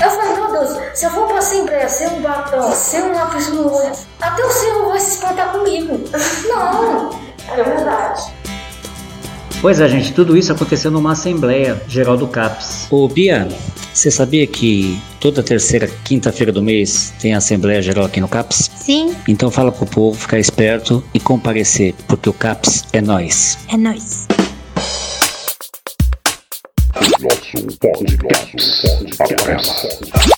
Eu 0.00 0.10
falei, 0.10 0.34
meu 0.34 0.52
Deus, 0.52 0.78
se 0.94 1.06
eu 1.06 1.10
for 1.10 1.26
pra 1.26 1.38
Assembleia 1.38 1.88
sem 1.88 2.08
um 2.08 2.20
batom, 2.20 2.70
sem 2.70 3.02
um 3.02 3.12
lápis 3.12 3.48
no 3.48 3.72
olho, 3.72 3.92
até 4.20 4.44
o 4.44 4.50
Senhor 4.50 4.88
vai 4.88 5.00
se 5.00 5.10
espantar 5.14 5.50
comigo. 5.50 6.00
Não, 6.48 7.10
é 7.48 7.62
verdade. 7.62 8.32
Pois 9.60 9.80
é, 9.80 9.88
gente, 9.88 10.12
tudo 10.12 10.36
isso 10.36 10.52
aconteceu 10.52 10.88
numa 10.92 11.12
Assembleia 11.12 11.82
Geral 11.88 12.16
do 12.16 12.28
CAPS. 12.28 12.86
Ô, 12.92 13.08
Bia, 13.08 13.48
você 13.92 14.08
sabia 14.08 14.46
que 14.46 15.02
toda 15.18 15.42
terceira 15.42 15.88
quinta-feira 16.04 16.52
do 16.52 16.62
mês 16.62 17.12
tem 17.20 17.34
Assembleia 17.34 17.82
Geral 17.82 18.04
aqui 18.04 18.20
no 18.20 18.28
CAPS? 18.28 18.70
Sim. 18.76 19.16
Então 19.26 19.50
fala 19.50 19.72
pro 19.72 19.84
povo 19.84 20.16
ficar 20.16 20.38
esperto 20.38 21.02
e 21.12 21.18
comparecer, 21.18 21.92
porque 22.06 22.28
o 22.28 22.32
CAPS 22.32 22.84
é 22.92 23.00
nós. 23.00 23.58
É 23.68 23.76
nós. 23.76 24.28
Pode, 27.50 27.78
Pode, 27.78 28.18
Pode, 29.16 30.37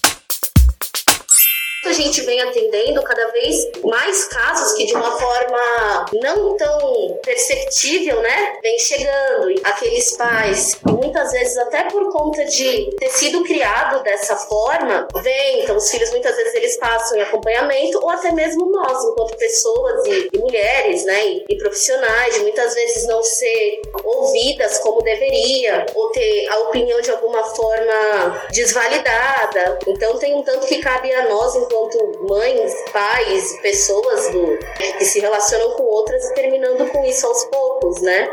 A 1.90 1.92
gente 1.92 2.20
vem 2.20 2.40
atendendo 2.40 3.02
cada 3.02 3.32
vez 3.32 3.68
mais 3.82 4.24
casos 4.26 4.74
que 4.74 4.86
de 4.86 4.94
uma 4.94 5.10
forma 5.10 6.06
não 6.22 6.56
tão 6.56 7.18
perceptível, 7.20 8.20
né? 8.22 8.58
Vem 8.62 8.78
chegando. 8.78 9.60
Aqueles 9.64 10.16
pais, 10.16 10.76
muitas 10.88 11.32
vezes 11.32 11.58
até 11.58 11.90
por 11.90 12.12
conta 12.12 12.44
de 12.44 12.94
ter 12.96 13.08
sido 13.08 13.42
criado 13.42 14.04
dessa 14.04 14.36
forma, 14.36 15.08
vem, 15.20 15.64
então 15.64 15.76
os 15.76 15.90
filhos 15.90 16.10
muitas 16.10 16.36
vezes 16.36 16.54
eles 16.54 16.76
passam 16.76 17.18
em 17.18 17.22
acompanhamento, 17.22 17.98
ou 18.00 18.08
até 18.08 18.30
mesmo 18.30 18.70
nós, 18.70 19.04
enquanto 19.06 19.36
pessoas 19.36 20.06
e, 20.06 20.30
e 20.32 20.38
mulheres, 20.38 21.04
né? 21.04 21.26
E, 21.26 21.44
e 21.48 21.58
profissionais, 21.58 22.34
de 22.34 22.42
muitas 22.42 22.72
vezes 22.72 23.04
não 23.08 23.20
ser 23.20 23.82
ouvidas 24.04 24.78
como 24.78 25.02
deveria, 25.02 25.86
ou 25.92 26.12
ter 26.12 26.46
a 26.50 26.58
opinião 26.68 27.00
de 27.00 27.10
alguma 27.10 27.42
forma 27.42 28.46
desvalidada. 28.52 29.76
Então 29.88 30.16
tem 30.18 30.36
um 30.36 30.44
tanto 30.44 30.68
que 30.68 30.78
cabe 30.78 31.12
a 31.12 31.28
nós, 31.28 31.56
enquanto 31.56 31.79
mães, 32.28 32.74
pais, 32.92 33.58
pessoas 33.62 34.30
do, 34.30 34.58
que 34.98 35.04
se 35.04 35.20
relacionam 35.20 35.72
com 35.72 35.82
outras 35.84 36.24
e 36.30 36.34
terminando 36.34 36.90
com 36.90 37.04
isso 37.04 37.26
aos 37.26 37.44
poucos, 37.44 38.02
né? 38.02 38.28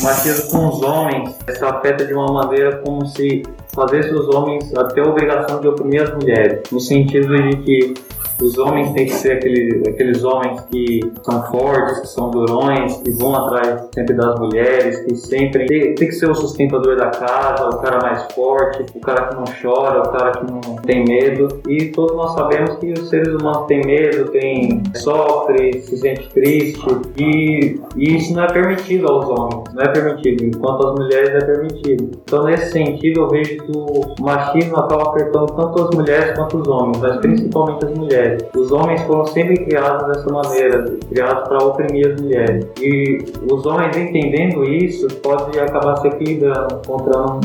O 0.00 0.02
machismo 0.04 0.50
com 0.50 0.68
os 0.68 0.82
homens 0.82 1.36
se 1.56 1.64
afeta 1.64 2.06
de 2.06 2.14
uma 2.14 2.32
maneira 2.32 2.78
como 2.78 3.06
se 3.06 3.42
fazesse 3.74 4.12
os 4.14 4.34
homens 4.34 4.72
até 4.74 5.00
a 5.00 5.04
obrigação 5.04 5.60
de 5.60 5.68
oprimir 5.68 6.02
as 6.02 6.14
mulheres, 6.14 6.62
no 6.70 6.80
sentido 6.80 7.36
de 7.36 7.56
que 7.62 7.94
os 8.42 8.58
homens 8.58 8.92
têm 8.92 9.06
que 9.06 9.14
ser 9.14 9.32
aquele, 9.32 9.82
aqueles 9.88 10.24
homens 10.24 10.60
que 10.70 11.00
são 11.22 11.42
fortes, 11.50 12.00
que 12.00 12.08
são 12.08 12.30
durões, 12.30 12.96
que 12.98 13.10
vão 13.12 13.34
atrás 13.34 13.88
sempre 13.94 14.14
das 14.14 14.38
mulheres, 14.38 15.00
que 15.00 15.14
sempre 15.14 15.66
tem, 15.66 15.94
tem 15.94 16.08
que 16.08 16.14
ser 16.14 16.30
o 16.30 16.34
sustentador 16.34 16.96
da 16.96 17.08
casa, 17.10 17.68
o 17.68 17.78
cara 17.78 17.98
mais 18.02 18.32
forte, 18.32 18.84
o 18.94 19.00
cara 19.00 19.28
que 19.28 19.34
não 19.36 19.44
chora, 19.60 20.00
o 20.00 20.10
cara 20.10 20.32
que 20.32 20.50
não 20.50 20.76
tem 20.76 21.04
medo. 21.04 21.60
E 21.68 21.86
todos 21.86 22.16
nós 22.16 22.32
sabemos 22.34 22.76
que 22.76 22.92
os 22.92 23.08
seres 23.08 23.34
humanos 23.34 23.66
têm 23.66 23.80
medo, 23.84 24.30
têm, 24.30 24.82
sofre, 24.96 25.80
se 25.82 25.96
sente 25.98 26.28
triste 26.30 26.80
e, 27.18 27.80
e 27.96 28.16
isso 28.16 28.34
não 28.34 28.44
é 28.44 28.52
permitido 28.52 29.06
aos 29.08 29.28
homens, 29.28 29.74
não 29.74 29.82
é 29.82 29.88
permitido, 29.88 30.44
enquanto 30.44 30.86
às 30.86 30.94
mulheres 30.94 31.30
é 31.30 31.44
permitido. 31.44 32.10
Então 32.24 32.44
nesse 32.44 32.72
sentido 32.72 33.22
eu 33.22 33.28
vejo 33.28 33.56
que 33.58 33.72
o 33.76 34.14
machismo 34.20 34.76
acaba 34.76 35.10
afetando 35.10 35.46
tanto 35.46 35.82
as 35.82 35.94
mulheres 35.94 36.36
quanto 36.36 36.58
os 36.58 36.68
homens, 36.68 36.98
mas 36.98 37.16
principalmente 37.18 37.84
as 37.84 37.94
mulheres. 37.94 38.29
Os 38.56 38.72
homens 38.72 39.02
foram 39.02 39.26
sempre 39.26 39.56
criados 39.64 40.06
dessa 40.08 40.32
maneira, 40.32 40.84
criados 41.08 41.48
para 41.48 41.58
oprimir 41.64 42.12
as 42.12 42.20
mulheres. 42.20 42.66
E 42.80 43.18
os 43.50 43.64
homens 43.66 43.96
entendendo 43.96 44.64
isso, 44.64 45.06
pode 45.16 45.58
acabar 45.58 45.96
se 45.98 46.08
equilibrando, 46.08 46.80
encontrando 46.84 47.40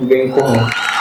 um 0.00 0.06
bem 0.06 0.30
comum. 0.30 0.93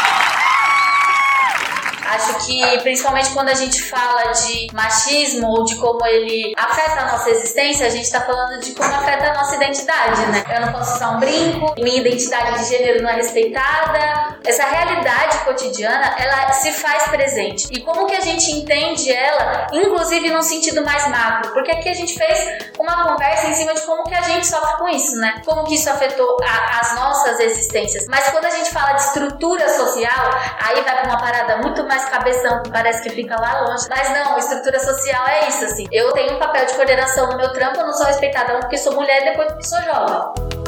Que, 2.46 2.80
principalmente 2.82 3.30
quando 3.32 3.50
a 3.50 3.54
gente 3.54 3.82
fala 3.84 4.32
de 4.32 4.68
machismo 4.74 5.48
ou 5.48 5.64
de 5.64 5.76
como 5.76 6.06
ele 6.06 6.54
afeta 6.58 7.02
a 7.02 7.12
nossa 7.12 7.30
existência, 7.30 7.88
a 7.88 7.90
gente 7.90 8.10
tá 8.12 8.22
falando 8.22 8.60
de 8.60 8.72
como 8.74 8.94
afeta 8.94 9.32
a 9.32 9.34
nossa 9.34 9.56
identidade, 9.56 10.22
né? 10.28 10.44
Eu 10.54 10.62
não 10.62 10.74
posso 10.74 10.96
usar 10.96 11.12
um 11.12 11.20
brinco, 11.20 11.74
minha 11.78 12.00
identidade 12.00 12.60
de 12.60 12.70
gênero 12.70 13.02
não 13.02 13.10
é 13.10 13.16
respeitada. 13.16 14.38
Essa 14.46 14.64
realidade 14.66 15.38
cotidiana, 15.46 16.16
ela 16.18 16.52
se 16.54 16.72
faz 16.74 17.04
presente. 17.04 17.68
E 17.72 17.82
como 17.82 18.06
que 18.06 18.16
a 18.16 18.22
gente 18.22 18.52
entende 18.52 19.12
ela, 19.12 19.68
inclusive 19.72 20.30
num 20.30 20.42
sentido 20.42 20.84
mais 20.84 21.08
macro? 21.08 21.54
Porque 21.54 21.72
aqui 21.72 21.90
a 21.90 21.94
gente 21.94 22.18
fez 22.18 22.68
uma 22.78 23.08
conversa 23.08 23.48
em 23.48 23.56
cima 23.56 23.74
de 23.74 23.82
como 23.82 24.04
que 24.04 24.16
a 24.16 24.22
gente 24.22 24.48
sofre 24.48 24.78
com 24.78 24.90
isso, 24.90 25.16
né? 25.18 25.42
Como 25.46 25.64
que 25.64 25.76
isso 25.76 25.90
afetou 25.90 26.38
a, 26.44 26.80
as 26.80 26.96
nossas 26.96 27.40
existências. 27.40 28.06
Mas 28.08 28.30
quando 28.30 28.46
a 28.46 28.50
gente 28.50 28.72
fala 28.72 28.94
de 28.94 29.02
estrutura 29.02 29.68
social, 29.70 30.32
aí 30.60 30.82
vai 30.82 31.02
pra 31.02 31.04
uma 31.06 31.18
parada 31.18 31.58
muito 31.58 31.84
mais 31.86 32.06
que 32.64 32.70
parece 32.72 33.04
que 33.04 33.10
fica 33.10 33.40
lá 33.40 33.62
longe. 33.62 33.88
Mas 33.90 34.10
não, 34.12 34.38
estrutura 34.38 34.80
social 34.80 35.28
é 35.28 35.48
isso, 35.48 35.66
assim. 35.66 35.86
Eu 35.92 36.12
tenho 36.14 36.36
um 36.36 36.40
papel 36.40 36.66
de 36.66 36.74
coordenação 36.74 37.30
no 37.30 37.38
meu 37.38 37.52
trampo, 37.54 37.80
eu 37.80 37.86
não 37.86 37.94
sou 37.94 38.06
respeitada 38.06 38.60
porque 38.60 38.78
sou 38.78 38.94
mulher 38.94 39.22
e 39.22 39.26
depois 39.32 39.48
porque 39.50 39.68
sou 39.68 39.82
jovem. 39.82 40.63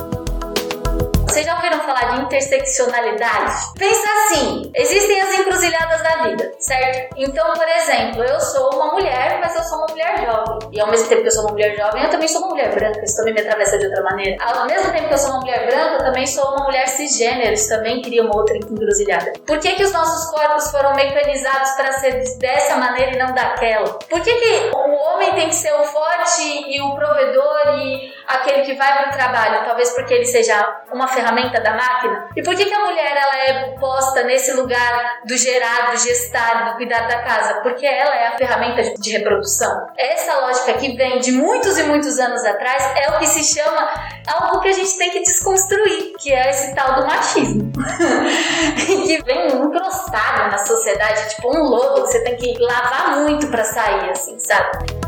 Vocês 1.35 1.47
já 1.47 1.55
ouviram 1.55 1.81
falar 1.81 2.15
de 2.15 2.21
interseccionalidade? 2.21 3.73
Pensa 3.77 4.07
assim: 4.07 4.71
existem 4.73 5.19
as 5.19 5.33
encruzilhadas 5.37 6.01
da 6.01 6.23
vida, 6.23 6.53
certo? 6.59 7.13
Então, 7.17 7.51
por 7.51 7.67
exemplo, 7.67 8.23
eu 8.23 8.39
sou 8.39 8.73
uma 8.73 8.93
mulher, 8.93 9.37
mas 9.41 9.53
eu 9.53 9.63
sou 9.63 9.79
uma 9.79 9.87
mulher 9.87 10.25
jovem. 10.25 10.69
E 10.71 10.79
ao 10.79 10.89
mesmo 10.89 11.09
tempo 11.09 11.23
que 11.23 11.27
eu 11.27 11.31
sou 11.33 11.43
uma 11.43 11.51
mulher 11.51 11.75
jovem, 11.75 12.03
eu 12.03 12.09
também 12.09 12.29
sou 12.29 12.39
uma 12.39 12.51
mulher 12.51 12.73
branca. 12.73 13.03
Isso 13.03 13.17
também 13.17 13.33
me 13.33 13.41
atravessa 13.41 13.77
de 13.77 13.85
outra 13.85 14.01
maneira. 14.03 14.41
Ao 14.45 14.65
mesmo 14.65 14.93
tempo 14.93 15.09
que 15.09 15.13
eu 15.13 15.17
sou 15.17 15.31
uma 15.31 15.41
mulher 15.41 15.65
branca, 15.65 15.93
eu 15.95 16.05
também 16.05 16.25
sou 16.25 16.45
uma 16.55 16.63
mulher 16.63 16.87
cisgênero. 16.87 17.51
Isso 17.51 17.67
também 17.67 18.01
cria 18.01 18.23
uma 18.23 18.37
outra 18.37 18.55
encruzilhada. 18.55 19.33
Por 19.45 19.59
que, 19.59 19.75
que 19.75 19.83
os 19.83 19.91
nossos 19.91 20.31
corpos 20.31 20.71
foram 20.71 20.95
mecanizados 20.95 21.71
para 21.71 21.91
ser 21.99 22.37
dessa 22.37 22.77
maneira 22.77 23.11
e 23.11 23.17
não 23.17 23.33
daquela? 23.33 23.99
Por 24.09 24.21
que, 24.21 24.33
que 24.33 24.71
o 24.73 24.93
homem 24.93 25.33
tem 25.33 25.49
que 25.49 25.55
ser 25.55 25.73
o 25.73 25.83
forte 25.83 26.63
e 26.65 26.79
o 26.79 26.95
provedor 26.95 27.77
e 27.79 28.13
aquele 28.25 28.61
que 28.61 28.75
vai 28.75 28.99
para 28.99 29.09
o 29.09 29.11
trabalho? 29.11 29.65
Talvez 29.65 29.89
porque 29.89 30.13
ele 30.13 30.25
seja 30.25 30.81
uma 30.93 31.09
ferramenta 31.09 31.24
da 31.59 31.73
máquina? 31.73 32.29
E 32.35 32.43
por 32.43 32.55
que, 32.55 32.65
que 32.65 32.73
a 32.73 32.85
mulher 32.85 33.15
ela 33.15 33.37
é 33.37 33.75
posta 33.79 34.23
nesse 34.23 34.53
lugar 34.53 35.21
do 35.25 35.37
gerar, 35.37 35.91
do 35.91 35.97
gestar, 35.97 36.71
do 36.71 36.77
cuidar 36.77 37.07
da 37.07 37.21
casa? 37.21 37.61
Porque 37.61 37.85
ela 37.85 38.15
é 38.15 38.27
a 38.27 38.37
ferramenta 38.37 38.83
de 38.99 39.11
reprodução. 39.11 39.87
Essa 39.97 40.39
lógica 40.41 40.73
que 40.73 40.95
vem 40.95 41.19
de 41.19 41.31
muitos 41.31 41.77
e 41.77 41.83
muitos 41.83 42.19
anos 42.19 42.43
atrás 42.43 42.83
é 42.97 43.09
o 43.09 43.19
que 43.19 43.27
se 43.27 43.43
chama 43.43 43.89
algo 44.27 44.59
que 44.61 44.69
a 44.69 44.73
gente 44.73 44.97
tem 44.97 45.11
que 45.11 45.19
desconstruir, 45.21 46.13
que 46.19 46.33
é 46.33 46.49
esse 46.49 46.73
tal 46.75 46.95
do 46.95 47.07
machismo. 47.07 47.71
que 49.05 49.23
vem 49.23 49.47
encrostado 49.47 50.51
na 50.51 50.57
sociedade, 50.59 51.29
tipo 51.35 51.55
um 51.55 51.63
lobo 51.63 52.01
você 52.01 52.23
tem 52.23 52.35
que 52.35 52.57
lavar 52.59 53.21
muito 53.21 53.47
para 53.47 53.63
sair, 53.63 54.09
assim, 54.09 54.37
sabe? 54.39 55.04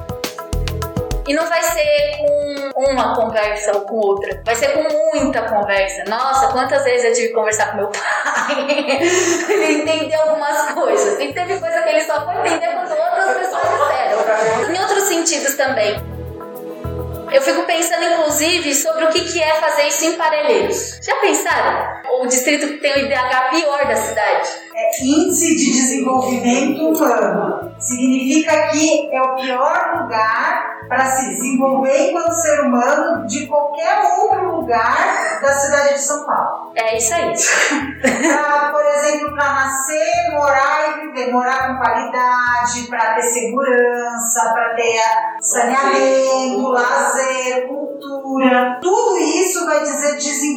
E 1.27 1.33
não 1.33 1.45
vai 1.45 1.61
ser 1.61 2.17
com 2.17 2.91
uma 2.91 3.15
conversa 3.15 3.73
ou 3.73 3.81
com 3.81 3.95
outra. 3.95 4.41
Vai 4.45 4.55
ser 4.55 4.69
com 4.69 4.83
muita 5.13 5.41
conversa. 5.43 6.03
Nossa, 6.07 6.47
quantas 6.47 6.83
vezes 6.83 7.05
eu 7.05 7.13
tive 7.13 7.27
que 7.29 7.33
conversar 7.33 7.71
com 7.71 7.77
meu 7.77 7.87
pai. 7.89 8.65
ele 9.49 9.81
entendeu 9.81 10.21
algumas 10.21 10.71
coisas. 10.71 11.19
E 11.19 11.33
teve 11.33 11.59
coisa 11.59 11.81
que 11.81 11.89
ele 11.89 12.03
só 12.03 12.23
foi 12.23 12.35
entender 12.47 12.67
quando 12.67 12.91
outras 12.91 13.37
pessoas 13.37 13.63
disseram. 13.63 14.73
Em 14.73 14.79
outros 14.79 15.03
sentidos 15.03 15.55
também. 15.55 16.17
Eu 17.31 17.41
fico 17.41 17.63
pensando, 17.63 18.03
inclusive, 18.05 18.73
sobre 18.73 19.03
o 19.03 19.09
que, 19.09 19.41
é 19.41 19.55
fazer 19.55 19.87
isso 19.87 20.05
em 20.05 20.13
Parelheiros. 20.13 20.99
Já 21.01 21.13
pensaram? 21.17 22.01
O 22.21 22.25
distrito 22.25 22.67
que 22.67 22.77
tem 22.77 22.93
o 22.93 22.99
IDH 22.99 23.49
pior 23.51 23.85
da 23.85 23.95
cidade. 23.97 24.49
É 24.73 25.03
índice 25.03 25.57
de 25.57 25.71
desenvolvimento 25.71 26.87
humano. 26.87 27.75
Significa 27.79 28.69
que 28.69 29.09
é 29.13 29.21
o 29.21 29.35
pior 29.35 30.03
lugar 30.03 30.66
para 30.87 31.05
se 31.05 31.29
desenvolver 31.29 32.09
enquanto 32.09 32.31
ser 32.31 32.61
humano 32.61 33.25
de 33.27 33.47
qualquer 33.47 33.99
outro 34.19 34.55
lugar 34.55 35.39
da 35.41 35.53
cidade 35.53 35.93
de 35.95 35.99
São 35.99 36.25
Paulo. 36.25 36.71
É 36.75 36.97
isso 36.97 37.13
aí. 37.13 37.33
pra, 38.01 38.71
por 38.71 38.85
exemplo, 38.85 39.35
para 39.35 39.53
nascer, 39.53 40.31
morar 40.31 40.89
e 40.89 41.07
viver, 41.07 41.31
morar 41.31 41.67
com 41.67 41.77
qualidade, 41.77 42.87
para 42.89 43.15
ter 43.15 43.23
segurança, 43.23 44.51
para 44.53 44.75
ter 44.75 45.01
saneamento, 45.41 46.69
lazer, 46.69 47.67
cultura. 47.67 48.79
Tudo 48.81 49.17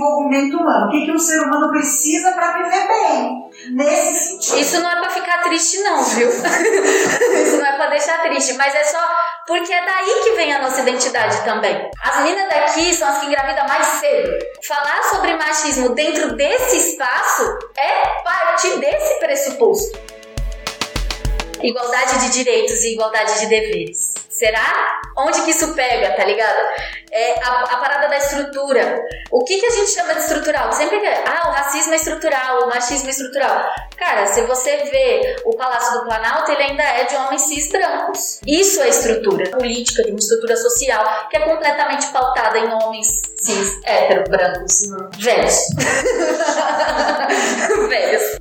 desenvolvimento 0.01 0.57
humano. 0.57 0.87
O 0.87 0.91
que, 0.91 1.05
que 1.05 1.13
um 1.13 1.19
ser 1.19 1.41
humano 1.41 1.71
precisa 1.71 2.33
para 2.33 2.53
viver 2.53 2.89
bem. 2.89 3.50
Nesse 3.71 4.29
sentido. 4.29 4.59
Isso 4.59 4.81
não 4.81 4.91
é 4.91 4.97
pra 4.97 5.11
ficar 5.11 5.43
triste, 5.43 5.79
não, 5.83 6.03
viu? 6.03 6.29
Isso 6.31 7.57
não 7.57 7.67
é 7.67 7.77
pra 7.77 7.87
deixar 7.87 8.23
triste, 8.23 8.55
mas 8.55 8.75
é 8.75 8.85
só 8.85 8.99
porque 9.47 9.73
é 9.73 9.85
daí 9.85 10.21
que 10.23 10.31
vem 10.33 10.53
a 10.53 10.61
nossa 10.61 10.81
identidade 10.81 11.43
também. 11.45 11.91
As 12.05 12.23
minas 12.25 12.49
daqui 12.49 12.95
são 12.95 13.09
as 13.09 13.19
que 13.19 13.27
engravidam 13.27 13.67
mais 13.67 13.87
cedo. 13.87 14.31
Falar 14.67 15.03
sobre 15.05 15.35
machismo 15.37 15.95
dentro 15.95 16.37
desse 16.37 16.77
espaço 16.77 17.59
é 17.77 18.23
partir 18.23 18.79
desse 18.79 19.19
pressuposto. 19.19 19.99
Igualdade 21.63 22.21
de 22.21 22.31
direitos 22.31 22.83
e 22.83 22.95
igualdade 22.95 23.41
de 23.41 23.47
deveres. 23.47 24.15
Será? 24.29 25.01
Onde 25.19 25.43
que 25.43 25.51
isso 25.51 25.75
pega, 25.75 26.17
tá 26.17 26.25
ligado? 26.25 26.59
É 27.13 27.45
a, 27.45 27.65
a 27.65 27.77
parada 27.77 28.09
da 28.09 28.17
estrutura. 28.17 29.05
O 29.31 29.45
que, 29.45 29.59
que 29.59 29.67
a 29.67 29.71
gente 29.71 29.91
chama 29.91 30.15
de 30.15 30.21
estrutural? 30.21 30.73
Sempre 30.73 30.99
que 30.99 31.07
ah, 31.07 31.49
o 31.49 31.51
racismo 31.51 31.93
é 31.93 31.97
estrutural, 31.97 32.65
o 32.65 32.69
machismo 32.69 33.09
é 33.09 33.11
estrutural. 33.11 33.69
Cara, 33.99 34.27
se 34.29 34.41
você 34.47 34.79
vê 34.91 35.37
o 35.45 35.55
Palácio 35.57 35.99
do 35.99 36.07
Planalto, 36.07 36.51
ele 36.53 36.63
ainda 36.63 36.83
é 36.83 37.05
de 37.05 37.17
homens 37.17 37.43
cis 37.43 37.71
brancos. 37.71 38.41
Isso 38.47 38.81
é 38.81 38.89
estrutura 38.89 39.51
política, 39.51 40.03
de 40.05 40.11
uma 40.11 40.19
estrutura 40.19 40.57
social 40.57 41.29
que 41.29 41.37
é 41.37 41.41
completamente 41.41 42.07
pautada 42.07 42.59
em 42.59 42.73
homens 42.73 43.09
cis, 43.43 43.79
hétero, 43.85 44.25
brancos, 44.31 44.81
velhos. 45.19 45.67
velhos. 47.91 48.41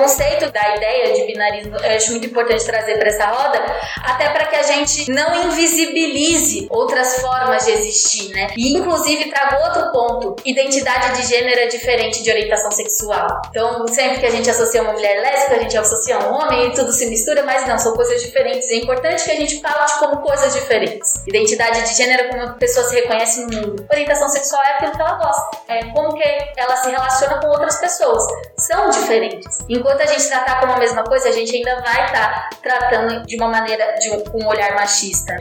Conceito 0.00 0.50
da 0.50 0.76
ideia 0.76 1.12
de 1.12 1.26
binarismo 1.26 1.76
eu 1.76 1.96
acho 1.96 2.10
muito 2.12 2.26
importante 2.26 2.64
trazer 2.64 2.98
para 2.98 3.08
essa 3.08 3.26
roda, 3.26 3.58
até 4.02 4.30
para 4.30 4.46
que 4.46 4.56
a 4.56 4.62
gente 4.62 5.10
não 5.10 5.44
invisibilize 5.44 6.66
outras 6.70 7.20
formas 7.20 7.66
de 7.66 7.72
existir, 7.72 8.32
né? 8.32 8.48
E 8.56 8.76
inclusive 8.76 9.30
trago 9.30 9.62
outro 9.62 9.92
ponto: 9.92 10.36
identidade 10.44 11.20
de 11.20 11.28
gênero 11.28 11.60
é 11.60 11.66
diferente 11.66 12.22
de 12.22 12.30
orientação 12.30 12.70
sexual. 12.70 13.42
Então, 13.50 13.86
sempre 13.88 14.20
que 14.20 14.26
a 14.26 14.30
gente 14.30 14.48
associa 14.48 14.82
uma 14.82 14.92
mulher 14.92 15.20
lésbica, 15.20 15.56
a 15.56 15.58
gente 15.58 15.76
associa 15.76 16.18
um 16.18 16.32
homem 16.32 16.68
e 16.68 16.74
tudo 16.74 16.92
se 16.92 17.06
mistura, 17.06 17.42
mas 17.42 17.68
não, 17.68 17.78
são 17.78 17.94
coisas 17.94 18.22
diferentes. 18.22 18.70
É 18.70 18.76
importante 18.76 19.22
que 19.24 19.30
a 19.30 19.36
gente 19.36 19.60
fale 19.60 19.80
como 19.98 20.22
coisas 20.22 20.54
diferentes. 20.54 21.26
Identidade 21.26 21.82
de 21.82 21.94
gênero 21.94 22.22
é 22.22 22.28
como 22.28 22.42
a 22.42 22.52
pessoa 22.54 22.86
se 22.86 22.94
reconhece 22.94 23.40
no 23.42 23.52
mundo. 23.54 23.86
Orientação 23.90 24.28
sexual 24.30 24.62
é 24.62 24.72
aquilo 24.72 24.92
que 24.92 25.00
ela 25.00 25.14
gosta, 25.14 25.58
é 25.68 25.84
como 25.92 26.14
que 26.14 26.24
ela 26.56 26.76
se 26.76 26.90
relaciona 26.90 27.40
com 27.40 27.48
outras 27.48 27.78
pessoas. 27.80 28.24
São 28.56 28.88
diferentes. 28.90 29.58
Enquanto 29.68 29.89
a 29.98 30.06
gente 30.06 30.28
tratar 30.28 30.60
como 30.60 30.72
a 30.72 30.78
mesma 30.78 31.02
coisa, 31.04 31.28
a 31.28 31.32
gente 31.32 31.54
ainda 31.54 31.80
vai 31.80 32.06
estar 32.06 32.48
tá 32.50 32.50
tratando 32.62 33.26
de 33.26 33.36
uma 33.36 33.48
maneira, 33.48 33.96
de 33.98 34.30
com 34.30 34.42
um 34.42 34.46
olhar 34.46 34.74
machista. 34.74 35.36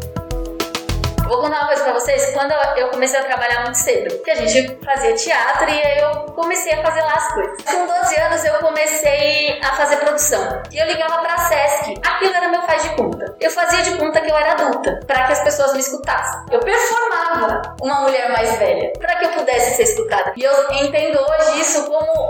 Vou 1.30 1.42
contar 1.42 1.60
uma 1.60 1.68
coisa 1.68 1.84
pra 1.84 1.94
vocês. 1.94 2.34
Quando 2.34 2.52
eu 2.76 2.88
comecei 2.90 3.20
a 3.20 3.24
trabalhar 3.24 3.62
muito 3.62 3.78
cedo, 3.78 4.16
porque 4.16 4.32
a 4.32 4.36
gente 4.36 4.76
fazia 4.84 5.14
teatro 5.14 5.70
e 5.70 5.80
aí 5.80 6.00
eu 6.00 6.26
comecei 6.34 6.74
a 6.74 6.82
fazer 6.82 7.02
lá 7.02 7.14
as 7.14 7.32
coisas. 7.32 7.58
Com 7.66 7.86
12 7.86 8.20
anos 8.20 8.46
eu 8.46 8.56
comecei 8.56 9.60
a 9.62 9.76
fazer 9.76 9.98
produção. 9.98 10.64
E 10.72 10.80
eu 10.80 10.88
ligava 10.88 11.20
pra 11.20 11.38
Sesc. 11.38 12.02
Aquilo 12.04 12.34
era 12.34 12.50
meu 12.50 12.64
faz 12.64 12.82
de 12.82 12.90
conta. 12.96 13.36
Eu 13.40 13.52
fazia 13.52 13.84
de 13.84 13.96
conta 13.98 14.22
que 14.22 14.32
eu 14.32 14.36
era 14.36 14.54
adulta, 14.54 15.02
para 15.06 15.28
que 15.28 15.34
as 15.34 15.42
pessoas 15.42 15.74
me 15.74 15.80
escutassem. 15.82 16.42
Eu 16.50 16.62
performava 16.62 17.76
uma 17.80 18.02
mulher 18.02 18.32
mais 18.32 18.58
velha, 18.58 18.92
para 18.98 19.16
que 19.18 19.26
eu 19.26 19.30
pudesse 19.30 19.76
ser 19.76 19.84
escutada. 19.84 20.34
E 20.36 20.44
eu 20.44 20.72
entendo 20.74 21.20
hoje 21.20 21.62
isso 21.62 21.86
como 21.86 22.28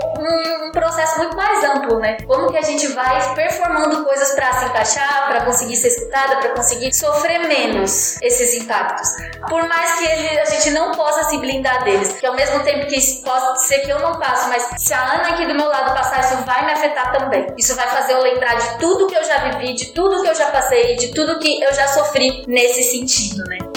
um 0.66 0.72
processo 0.72 1.16
muito 1.16 1.34
mais 1.34 1.64
amplo, 1.64 1.98
né? 2.00 2.18
Como 2.26 2.50
que 2.50 2.58
a 2.58 2.62
gente 2.62 2.86
vai 2.88 3.34
performando 3.34 4.04
coisas 4.04 4.32
para 4.32 4.52
se 4.52 4.64
encaixar, 4.66 5.28
para 5.30 5.46
conseguir 5.46 5.76
ser 5.76 5.88
escutada, 5.88 6.36
para 6.36 6.50
conseguir 6.50 6.92
sofrer 6.92 7.40
menos 7.48 8.20
esses 8.20 8.54
impactos 8.54 8.89
impactos. 8.90 9.10
Por 9.48 9.66
mais 9.68 9.98
que 9.98 10.04
ele, 10.04 10.40
a 10.40 10.44
gente 10.44 10.70
não 10.70 10.92
possa 10.92 11.24
se 11.24 11.38
blindar 11.38 11.84
deles. 11.84 12.12
Que 12.18 12.26
ao 12.26 12.34
mesmo 12.34 12.60
tempo 12.60 12.86
que 12.86 12.96
isso 12.96 13.22
pode 13.22 13.64
ser 13.64 13.80
que 13.80 13.90
eu 13.90 13.98
não 14.00 14.18
passo, 14.18 14.48
mas 14.48 14.68
se 14.78 14.92
a 14.92 15.14
Ana 15.14 15.28
aqui 15.28 15.46
do 15.46 15.54
meu 15.54 15.68
lado 15.68 15.94
passar, 15.94 16.20
isso 16.20 16.36
vai 16.44 16.64
me 16.66 16.72
afetar 16.72 17.12
também. 17.12 17.46
Isso 17.56 17.74
vai 17.76 17.88
fazer 17.88 18.12
eu 18.14 18.22
lembrar 18.22 18.54
de 18.54 18.78
tudo 18.78 19.06
que 19.06 19.16
eu 19.16 19.24
já 19.24 19.38
vivi, 19.38 19.74
de 19.74 19.86
tudo 19.86 20.22
que 20.22 20.28
eu 20.28 20.34
já 20.34 20.50
passei, 20.50 20.96
de 20.96 21.08
tudo 21.08 21.38
que 21.38 21.62
eu 21.62 21.72
já 21.72 21.88
sofri 21.88 22.44
nesse 22.46 22.82
sentido, 22.82 23.44
né? 23.44 23.69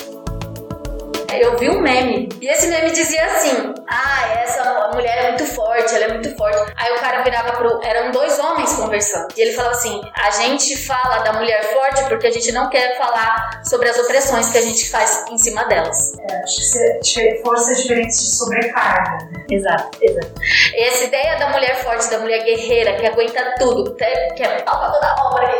Eu 1.42 1.58
vi 1.58 1.70
um 1.70 1.82
meme. 1.82 2.30
E 2.42 2.48
esse 2.48 2.68
meme 2.68 2.92
dizia 2.92 3.26
assim: 3.26 3.74
Ah, 3.88 4.28
essa 4.44 4.92
mulher 4.94 5.18
é 5.18 5.30
muito 5.30 5.46
forte, 5.48 5.96
ela 5.96 6.06
é 6.06 6.14
muito 6.14 6.36
forte. 6.36 6.74
Aí 6.76 6.92
o 6.94 7.00
cara 7.00 7.24
virava 7.24 7.52
pro. 7.54 7.82
Eram 7.84 8.12
dois 8.12 8.38
homens 8.40 8.74
conversando. 8.74 9.28
E 9.36 9.42
ele 9.42 9.54
falava 9.54 9.76
assim: 9.76 10.02
A 10.16 10.32
gente 10.32 10.78
fala 10.86 11.20
da 11.20 11.34
mulher 11.34 11.64
forte 11.74 12.04
porque 12.06 12.28
a 12.28 12.32
gente 12.32 12.52
não 12.52 12.70
quer 12.70 12.98
falar 12.98 13.62
sobre 13.64 13.90
as 13.90 13.98
opressões 13.98 14.50
que 14.50 14.58
a 14.58 14.62
gente 14.62 14.90
faz 14.90 15.26
em 15.30 15.38
cima 15.38 15.64
delas. 15.66 16.14
É, 16.30 16.44
acho 16.44 17.14
que 17.14 17.42
força 17.44 17.72
é 17.72 17.76
diferente 17.76 18.14
de 18.14 18.36
sobrecarga. 18.36 19.33
Exato, 19.54 19.98
exato. 20.02 20.34
Essa 20.76 21.04
ideia 21.04 21.38
da 21.38 21.50
mulher 21.50 21.76
forte, 21.84 22.10
da 22.10 22.20
mulher 22.20 22.44
guerreira, 22.44 22.94
que 22.96 23.06
aguenta 23.06 23.56
tudo, 23.60 23.96
que 23.96 24.04
é 24.04 24.62
palma 24.62 24.92
toda 24.92 25.16
obra, 25.26 25.60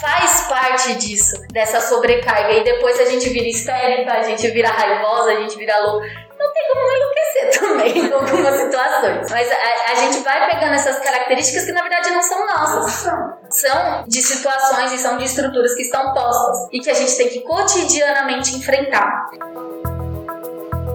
faz 0.00 0.48
parte 0.48 0.94
disso, 0.94 1.36
dessa 1.52 1.80
sobrecarga. 1.80 2.52
E 2.52 2.64
depois 2.64 2.98
a 3.00 3.04
gente 3.04 3.28
vira 3.28 3.46
histérica, 3.46 4.12
a 4.12 4.22
gente 4.22 4.48
vira 4.48 4.68
raivosa 4.68 5.30
a 5.30 5.34
gente 5.36 5.56
vira 5.56 5.78
louco. 5.80 6.06
Não 6.38 6.52
tem 6.52 6.68
como 6.72 6.92
enlouquecer 6.92 7.50
também 7.60 7.98
em 7.98 8.12
algumas 8.12 8.54
situações. 8.60 9.30
Mas 9.30 9.50
a, 9.50 9.92
a, 9.92 9.94
gente 9.96 10.22
vai 10.22 10.50
pegando 10.50 10.74
essas 10.74 10.98
características 11.00 11.64
que 11.64 11.72
na 11.72 11.82
verdade 11.82 12.10
não 12.10 12.22
são 12.22 12.46
nossas. 12.46 13.12
São 13.50 14.04
de 14.06 14.22
situações 14.22 14.92
e 14.92 14.98
são 14.98 15.16
de 15.16 15.24
estruturas 15.24 15.74
que 15.74 15.82
estão 15.82 16.12
postas 16.14 16.68
e 16.72 16.80
que 16.80 16.90
a 16.90 16.94
gente 16.94 17.16
tem 17.16 17.28
que 17.28 17.40
cotidianamente 17.40 18.56
enfrentar. 18.56 19.30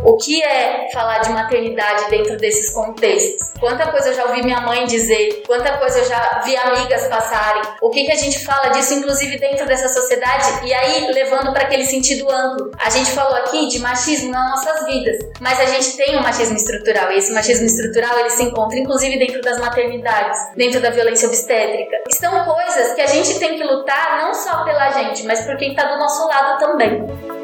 O 0.05 0.17
que 0.17 0.43
é 0.43 0.89
falar 0.91 1.19
de 1.19 1.29
maternidade 1.29 2.09
dentro 2.09 2.35
desses 2.35 2.73
contextos? 2.73 3.53
Quanta 3.57 3.89
coisa 3.89 4.09
eu 4.09 4.13
já 4.13 4.25
ouvi 4.25 4.43
minha 4.43 4.59
mãe 4.59 4.85
dizer, 4.85 5.43
quanta 5.47 5.77
coisa 5.77 5.99
eu 5.99 6.05
já 6.05 6.41
vi 6.43 6.57
amigas 6.57 7.07
passarem. 7.07 7.61
O 7.81 7.89
que, 7.89 8.03
que 8.03 8.11
a 8.11 8.15
gente 8.15 8.43
fala 8.43 8.67
disso, 8.69 8.93
inclusive 8.95 9.39
dentro 9.39 9.65
dessa 9.65 9.87
sociedade? 9.87 10.67
E 10.67 10.73
aí, 10.73 11.07
levando 11.13 11.53
para 11.53 11.63
aquele 11.63 11.85
sentido 11.85 12.29
amplo. 12.29 12.71
A 12.77 12.89
gente 12.89 13.11
falou 13.11 13.35
aqui 13.37 13.67
de 13.69 13.79
machismo 13.79 14.29
nas 14.29 14.49
nossas 14.51 14.85
vidas, 14.85 15.17
mas 15.39 15.57
a 15.61 15.65
gente 15.65 15.95
tem 15.95 16.17
um 16.17 16.21
machismo 16.21 16.57
estrutural 16.57 17.09
e 17.13 17.19
esse 17.19 17.31
machismo 17.31 17.65
estrutural 17.65 18.19
ele 18.19 18.29
se 18.31 18.43
encontra 18.43 18.77
inclusive 18.77 19.17
dentro 19.17 19.41
das 19.41 19.57
maternidades, 19.57 20.37
dentro 20.57 20.81
da 20.81 20.89
violência 20.89 21.29
obstétrica. 21.29 21.95
São 22.19 22.43
coisas 22.43 22.93
que 22.93 23.01
a 23.01 23.07
gente 23.07 23.39
tem 23.39 23.55
que 23.55 23.63
lutar 23.63 24.21
não 24.21 24.33
só 24.33 24.65
pela 24.65 24.91
gente, 24.91 25.23
mas 25.23 25.45
por 25.45 25.55
quem 25.55 25.69
está 25.69 25.85
do 25.85 25.97
nosso 25.97 26.27
lado 26.27 26.59
também. 26.59 27.42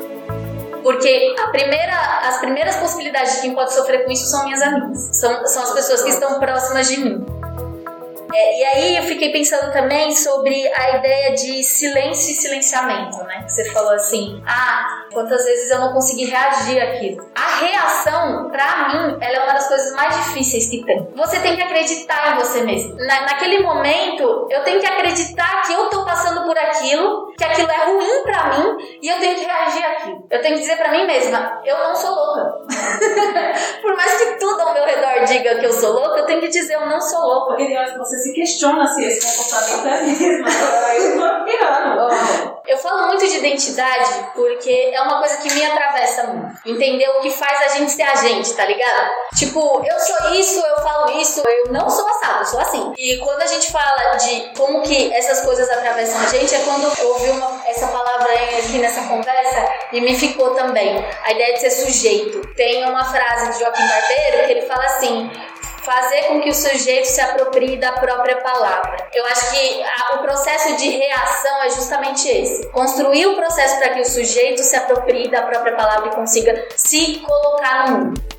Porque 0.81 1.35
primeira, 1.51 1.93
as 2.27 2.39
primeiras 2.39 2.75
possibilidades 2.77 3.35
de 3.35 3.41
quem 3.41 3.53
pode 3.53 3.73
sofrer 3.73 4.05
com 4.05 4.11
isso 4.11 4.25
são 4.25 4.43
minhas 4.43 4.61
amigas. 4.61 5.09
São, 5.13 5.45
são 5.47 5.63
as 5.63 5.73
pessoas 5.73 6.03
que 6.03 6.09
estão 6.09 6.39
próximas 6.39 6.87
de 6.87 6.99
mim. 6.99 7.39
É, 8.33 8.59
e 8.59 8.63
aí 8.63 8.97
eu 8.97 9.03
fiquei 9.03 9.31
pensando 9.31 9.71
também 9.71 10.15
sobre 10.15 10.67
a 10.73 10.97
ideia 10.97 11.33
de 11.33 11.63
silêncio 11.63 12.31
e 12.31 12.35
silenciamento, 12.35 13.17
né? 13.23 13.43
Você 13.47 13.65
falou 13.71 13.91
assim, 13.93 14.41
ah, 14.45 15.05
quantas 15.11 15.43
vezes 15.45 15.71
eu 15.71 15.79
não 15.79 15.93
consegui 15.93 16.25
reagir 16.25 16.79
àquilo. 16.79 17.27
A 17.35 17.59
reação, 17.59 18.49
pra 18.51 18.89
mim, 18.89 19.17
ela 19.19 19.35
é 19.35 19.43
uma 19.43 19.53
das 19.53 19.67
coisas 19.67 19.93
mais 19.93 20.15
difíceis 20.15 20.69
que 20.69 20.85
tem. 20.85 21.07
Você 21.15 21.39
tem 21.39 21.55
que 21.55 21.61
acreditar 21.61 22.33
em 22.33 22.39
você 22.39 22.61
mesmo. 22.63 22.95
Na, 22.97 23.21
naquele 23.21 23.63
momento, 23.63 24.47
eu 24.51 24.63
tenho 24.63 24.79
que 24.79 24.85
acreditar 24.85 25.63
que 25.63 25.73
eu 25.73 25.89
tô 25.89 26.05
passando 26.05 26.43
por 26.43 26.57
aquilo, 26.57 27.28
que 27.39 27.45
aquilo 27.45 27.71
é 27.71 27.85
ruim 27.85 28.23
pra 28.23 28.49
mim 28.49 28.99
e 29.01 29.07
eu 29.07 29.17
tenho 29.17 29.35
que 29.35 29.45
reagir 29.45 29.85
àquilo. 29.85 30.27
Eu 30.29 30.41
tenho 30.41 30.55
que 30.55 30.61
dizer 30.61 30.75
pra 30.75 30.91
mim 30.91 31.07
mesma, 31.07 31.61
eu 31.65 31.77
não 31.77 31.95
sou 31.95 32.13
louca. 32.13 32.59
por 33.81 33.95
mais 33.95 34.13
que 34.17 34.37
tudo 34.37 34.61
ao 34.61 34.73
meu 34.73 34.83
redor 34.83 35.23
diga 35.23 35.55
que 35.55 35.65
eu 35.65 35.71
sou 35.71 35.93
louca, 35.93 36.19
eu 36.19 36.25
tenho 36.25 36.41
que 36.41 36.49
dizer, 36.49 36.73
eu 36.73 36.85
não 36.85 36.99
sou 36.99 37.21
louca. 37.21 37.55
Porque 37.55 37.73
você 37.97 38.17
se 38.17 38.33
questiona 38.33 38.85
se 38.85 39.05
esse 39.05 39.37
comportamento 39.37 39.87
é 39.87 40.01
mesmo. 40.01 40.47
eu 41.95 42.09
tô. 42.09 42.58
Eu 42.67 42.77
falo 42.77 43.07
muito 43.07 43.27
de 43.27 43.37
identidade 43.37 44.31
porque 44.33 44.91
é 44.93 45.01
uma 45.01 45.19
coisa 45.19 45.37
que 45.37 45.53
me 45.53 45.65
atravessa 45.65 46.23
muito. 46.23 46.57
Entender 46.65 47.07
o 47.09 47.21
que 47.21 47.31
faz 47.31 47.71
a 47.71 47.77
gente 47.77 47.91
ser 47.91 48.03
a 48.03 48.15
gente, 48.15 48.53
tá 48.53 48.65
ligado? 48.65 49.09
Tipo, 49.37 49.83
eu 49.85 49.99
sou 49.99 50.33
isso, 50.33 50.59
eu 50.59 50.77
falo 50.81 51.19
isso, 51.19 51.41
eu 51.45 51.71
não 51.71 51.89
sou 51.89 52.07
assado, 52.07 52.39
eu 52.41 52.45
sou 52.45 52.59
assim. 52.59 52.93
E 52.97 53.17
quando 53.17 53.41
a 53.41 53.47
gente 53.47 53.71
fala 53.71 54.15
de 54.15 54.51
como 54.55 54.81
que 54.81 55.13
essas 55.13 55.41
coisas 55.41 55.69
atravessam 55.69 56.21
a 56.21 56.27
gente, 56.27 56.53
é 56.53 56.59
quando 56.59 56.91
eu 56.99 57.07
ouvi 57.09 57.29
uma, 57.31 57.61
essa 57.65 57.87
palavra 57.87 58.33
aqui 58.33 58.77
nessa 58.77 59.01
conversa 59.07 59.69
e 59.91 60.01
me 60.01 60.17
ficou 60.17 60.55
também. 60.55 61.03
A 61.23 61.31
ideia 61.31 61.53
de 61.53 61.61
ser 61.61 61.71
sujeito. 61.71 62.41
Tem 62.55 62.85
uma 62.85 63.05
frase 63.05 63.53
de 63.53 63.59
Joaquim 63.59 63.87
Barbeiro 63.87 64.45
que 64.45 64.51
ele 64.51 64.61
fala 64.63 64.85
assim: 64.85 65.31
fazer 65.83 66.23
com 66.23 66.41
que 66.41 66.49
o 66.49 66.53
sujeito 66.53 67.05
se 67.05 67.21
aproprie 67.21 67.77
da 67.77 67.93
própria 67.93 68.37
palavra. 68.37 69.09
Eu 69.13 69.25
acho 69.25 69.51
que 69.51 69.83
a, 69.83 70.15
o 70.15 70.19
processo 70.19 70.75
de 70.77 70.89
reação 70.89 71.63
é 71.63 71.69
justamente 71.69 72.27
esse: 72.27 72.67
construir 72.69 73.27
o 73.27 73.35
processo 73.35 73.77
para 73.77 73.89
que 73.89 74.01
o 74.01 74.05
sujeito 74.05 74.61
se 74.63 74.75
aproprie 74.75 75.29
da 75.29 75.43
própria 75.43 75.75
palavra 75.75 76.09
e 76.09 76.15
consiga 76.15 76.67
se 76.75 77.19
colocar 77.19 77.89
no 77.89 77.97
mundo. 77.97 78.38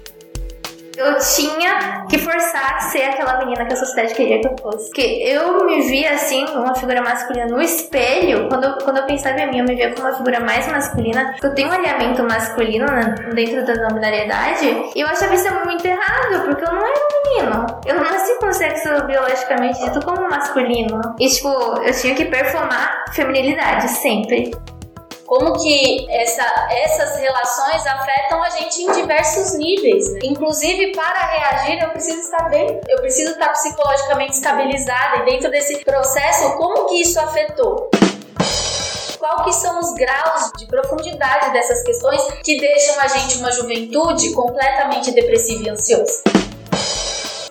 Eu 1.06 1.18
tinha 1.18 2.04
que 2.08 2.18
forçar 2.18 2.76
a 2.76 2.80
ser 2.80 3.02
aquela 3.02 3.38
menina 3.38 3.64
que 3.66 3.72
a 3.72 3.76
sociedade 3.76 4.14
queria 4.14 4.40
que 4.40 4.46
eu 4.48 4.56
fosse. 4.60 4.86
Porque 4.86 5.00
eu 5.02 5.64
me 5.64 5.82
via 5.82 6.12
assim, 6.12 6.44
uma 6.54 6.74
figura 6.74 7.02
masculina 7.02 7.46
no 7.46 7.60
espelho, 7.60 8.48
quando, 8.48 8.64
eu- 8.64 8.78
quando 8.84 8.98
eu 8.98 9.06
pensava 9.06 9.38
em 9.40 9.50
mim, 9.50 9.58
eu 9.58 9.64
me 9.64 9.74
via 9.74 9.92
como 9.94 10.06
uma 10.06 10.16
figura 10.16 10.40
mais 10.40 10.66
masculina. 10.68 11.34
Eu 11.42 11.54
tenho 11.54 11.68
um 11.68 11.72
alinhamento 11.72 12.22
masculino 12.24 12.86
né, 12.86 13.14
dentro 13.34 13.64
da 13.64 13.74
não 13.74 13.88
binariedade, 13.94 14.66
e 14.94 15.00
eu 15.00 15.06
achava 15.06 15.34
isso 15.34 15.48
muito 15.64 15.84
errado, 15.86 16.44
porque 16.44 16.64
eu 16.64 16.72
não 16.72 16.80
era 16.86 16.94
um 16.94 17.28
menino. 17.30 17.66
Eu 17.86 17.94
não 17.96 18.02
nasci 18.04 18.38
com 18.38 18.52
sexo 18.52 18.88
biologicamente 19.06 19.78
dito 19.80 20.04
como 20.04 20.28
masculino. 20.28 21.00
E 21.18 21.28
tipo, 21.28 21.48
eu 21.48 21.92
tinha 21.92 22.14
que 22.14 22.24
performar 22.26 23.04
feminilidade 23.12 23.88
sempre. 23.88 24.50
Como 25.30 25.52
que 25.62 26.10
essa, 26.10 26.42
essas 26.72 27.20
relações 27.20 27.86
afetam 27.86 28.42
a 28.42 28.50
gente 28.50 28.82
em 28.82 28.90
diversos 28.90 29.54
níveis. 29.54 30.12
né? 30.14 30.18
Inclusive, 30.24 30.90
para 30.90 31.24
reagir, 31.24 31.80
eu 31.80 31.90
preciso 31.90 32.18
estar 32.18 32.48
bem, 32.48 32.80
eu 32.88 32.98
preciso 33.00 33.30
estar 33.30 33.50
psicologicamente 33.50 34.32
estabilizada 34.32 35.18
e 35.18 35.26
dentro 35.26 35.48
desse 35.48 35.84
processo, 35.84 36.56
como 36.56 36.86
que 36.88 37.00
isso 37.02 37.20
afetou? 37.20 37.88
Qual 39.20 39.44
que 39.44 39.52
são 39.52 39.78
os 39.78 39.94
graus 39.94 40.50
de 40.58 40.66
profundidade 40.66 41.52
dessas 41.52 41.80
questões 41.84 42.20
que 42.42 42.58
deixam 42.58 42.98
a 42.98 43.06
gente 43.06 43.38
uma 43.38 43.52
juventude 43.52 44.32
completamente 44.32 45.12
depressiva 45.12 45.62
e 45.64 45.70
ansiosa? 45.70 46.39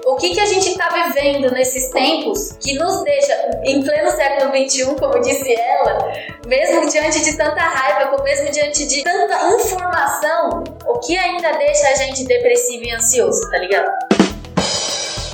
O 0.10 0.15
que, 0.15 0.34
que 0.34 0.39
a 0.39 0.45
gente 0.45 0.69
está 0.69 0.89
vivendo 0.89 1.52
nesses 1.52 1.91
tempos 1.91 2.54
que 2.60 2.74
nos 2.74 3.04
deixa, 3.04 3.52
em 3.63 3.84
pleno 3.84 4.10
século 4.10 4.50
XXI, 4.67 4.95
como 5.00 5.22
disse 5.22 5.54
ela, 5.54 6.12
mesmo 6.48 6.89
diante 6.89 7.24
de 7.24 7.38
tanta 7.38 7.62
raiva, 7.62 8.22
mesmo 8.24 8.50
diante 8.52 8.88
de 8.88 9.04
tanta 9.04 9.36
informação, 9.56 10.63
o 10.88 11.00
que 11.00 11.15
ainda 11.15 11.52
deixa 11.54 11.89
a 11.89 11.95
gente 11.95 12.24
depressivo 12.26 12.86
e 12.86 12.91
ansioso, 12.91 13.39
tá 13.52 13.60
ligado? 13.60 13.89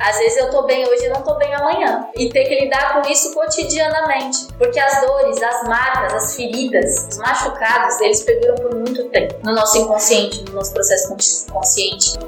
Às 0.01 0.17
vezes 0.17 0.37
eu 0.37 0.51
tô 0.51 0.63
bem 0.63 0.85
hoje 0.87 1.05
e 1.05 1.09
não 1.09 1.21
tô 1.23 1.35
bem 1.35 1.51
amanhã. 1.55 2.07
E 2.15 2.29
ter 2.29 2.43
que 2.43 2.59
lidar 2.65 3.01
com 3.01 3.09
isso 3.09 3.33
cotidianamente. 3.33 4.45
Porque 4.57 4.79
as 4.79 5.01
dores, 5.01 5.41
as 5.41 5.63
marcas, 5.67 6.13
as 6.13 6.35
feridas, 6.35 7.07
os 7.09 7.17
machucados, 7.17 7.99
eles 8.01 8.21
perduram 8.21 8.55
por 8.55 8.75
muito 8.75 9.05
tempo 9.05 9.35
no 9.43 9.53
nosso 9.55 9.77
inconsciente, 9.79 10.43
no 10.49 10.53
nosso 10.55 10.73
processo 10.73 11.07
consci- 11.07 11.49
consciente. 11.49 12.19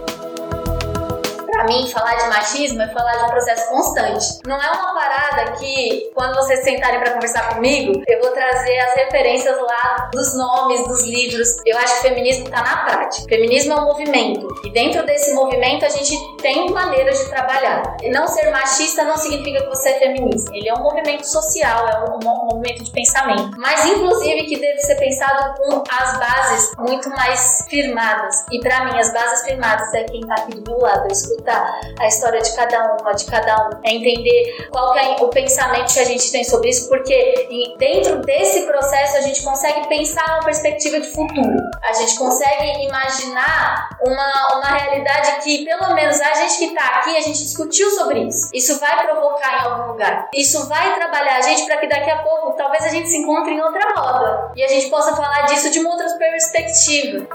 Pra 1.57 1.65
mim, 1.65 1.89
falar 1.89 2.13
de 2.13 2.27
machismo 2.27 2.83
é 2.83 2.87
falar 2.89 3.15
de 3.15 3.23
um 3.23 3.29
processo 3.29 3.67
constante. 3.71 4.25
Não 4.45 4.61
é 4.61 4.69
uma 4.69 4.93
parada 4.93 5.53
que, 5.53 6.11
quando 6.13 6.35
vocês 6.35 6.63
sentarem 6.63 6.99
pra 6.99 7.13
conversar 7.13 7.55
comigo, 7.55 7.99
eu 8.07 8.21
vou 8.21 8.29
trazer 8.29 8.77
as 8.77 8.93
referências 8.93 9.57
lá 9.59 10.07
dos 10.13 10.37
nomes, 10.37 10.87
dos 10.87 11.07
livros. 11.07 11.47
Eu 11.65 11.75
acho 11.79 11.93
que 11.93 11.99
o 11.99 12.09
feminismo 12.09 12.47
tá 12.47 12.61
na 12.61 12.85
prática. 12.85 13.25
O 13.25 13.27
feminismo 13.29 13.73
é 13.73 13.75
um 13.75 13.85
movimento. 13.85 14.47
E 14.65 14.71
dentro 14.71 15.03
desse 15.03 15.33
movimento, 15.33 15.83
a 15.83 15.89
gente 15.89 16.15
tem 16.37 16.69
maneiras 16.69 17.17
de 17.17 17.27
trabalhar. 17.27 17.97
E 18.03 18.11
não 18.11 18.27
ser 18.27 18.51
machista 18.51 19.03
não 19.03 19.17
significa 19.17 19.63
que 19.63 19.69
você 19.69 19.89
é 19.89 19.97
feminista. 19.97 20.51
Ele 20.53 20.69
é 20.69 20.75
um 20.75 20.83
movimento 20.83 21.23
social, 21.23 21.87
é 21.87 22.05
um, 22.07 22.19
um 22.19 22.45
movimento 22.51 22.83
de 22.83 22.91
pensamento. 22.91 23.49
Mas, 23.57 23.83
inclusive, 23.83 24.43
que 24.43 24.59
deve 24.59 24.77
ser 24.77 24.95
pensado 24.97 25.55
com 25.55 25.83
as 25.89 26.19
bases 26.19 26.71
muito 26.77 27.09
mais 27.09 27.65
firmadas. 27.67 28.45
E 28.51 28.59
pra 28.59 28.85
mim, 28.85 28.99
as 28.99 29.11
bases 29.11 29.43
firmadas 29.43 29.91
é 29.95 30.03
quem 30.03 30.21
tá 30.21 30.35
aqui 30.35 30.51
do 30.51 30.71
meu 30.71 30.79
lado, 30.79 31.07
é 31.09 31.15
escutar 31.47 31.79
a 31.99 32.07
história 32.07 32.41
de 32.41 32.55
cada 32.55 32.97
uma, 32.97 33.13
de 33.13 33.25
cada 33.25 33.67
um, 33.67 33.69
é 33.83 33.93
entender 33.93 34.67
qual 34.69 34.93
que 34.93 34.99
é 34.99 35.15
o 35.19 35.27
pensamento 35.29 35.93
que 35.93 35.99
a 35.99 36.05
gente 36.05 36.31
tem 36.31 36.43
sobre 36.43 36.69
isso, 36.69 36.89
porque 36.89 37.75
dentro 37.79 38.19
desse 38.21 38.61
processo 38.63 39.17
a 39.17 39.21
gente 39.21 39.41
consegue 39.43 39.87
pensar 39.87 40.25
uma 40.35 40.43
perspectiva 40.43 40.99
de 40.99 41.07
futuro. 41.07 41.57
A 41.83 41.93
gente 41.93 42.17
consegue 42.17 42.85
imaginar 42.85 43.89
uma, 44.05 44.57
uma 44.57 44.77
realidade 44.77 45.43
que, 45.43 45.65
pelo 45.65 45.93
menos 45.95 46.19
a 46.19 46.33
gente 46.33 46.57
que 46.57 46.75
tá 46.75 46.85
aqui, 46.99 47.15
a 47.15 47.21
gente 47.21 47.39
discutiu 47.39 47.89
sobre 47.91 48.19
isso. 48.23 48.49
Isso 48.53 48.79
vai 48.79 49.05
provocar 49.05 49.53
em 49.53 49.65
algum 49.65 49.91
lugar. 49.91 50.29
Isso 50.33 50.67
vai 50.67 50.95
trabalhar 50.95 51.37
a 51.37 51.41
gente 51.41 51.65
para 51.65 51.77
que 51.77 51.87
daqui 51.87 52.09
a 52.09 52.23
pouco 52.23 52.55
talvez 52.57 52.83
a 52.83 52.89
gente 52.89 53.07
se 53.07 53.17
encontre 53.17 53.53
em 53.53 53.61
outra 53.61 53.93
roda 53.95 54.51
e 54.55 54.63
a 54.63 54.67
gente 54.67 54.89
possa 54.89 55.15
falar 55.15 55.43
disso 55.43 55.69
de 55.69 55.79
uma 55.79 55.91
outra 55.91 56.07
perspectiva. 56.17 57.27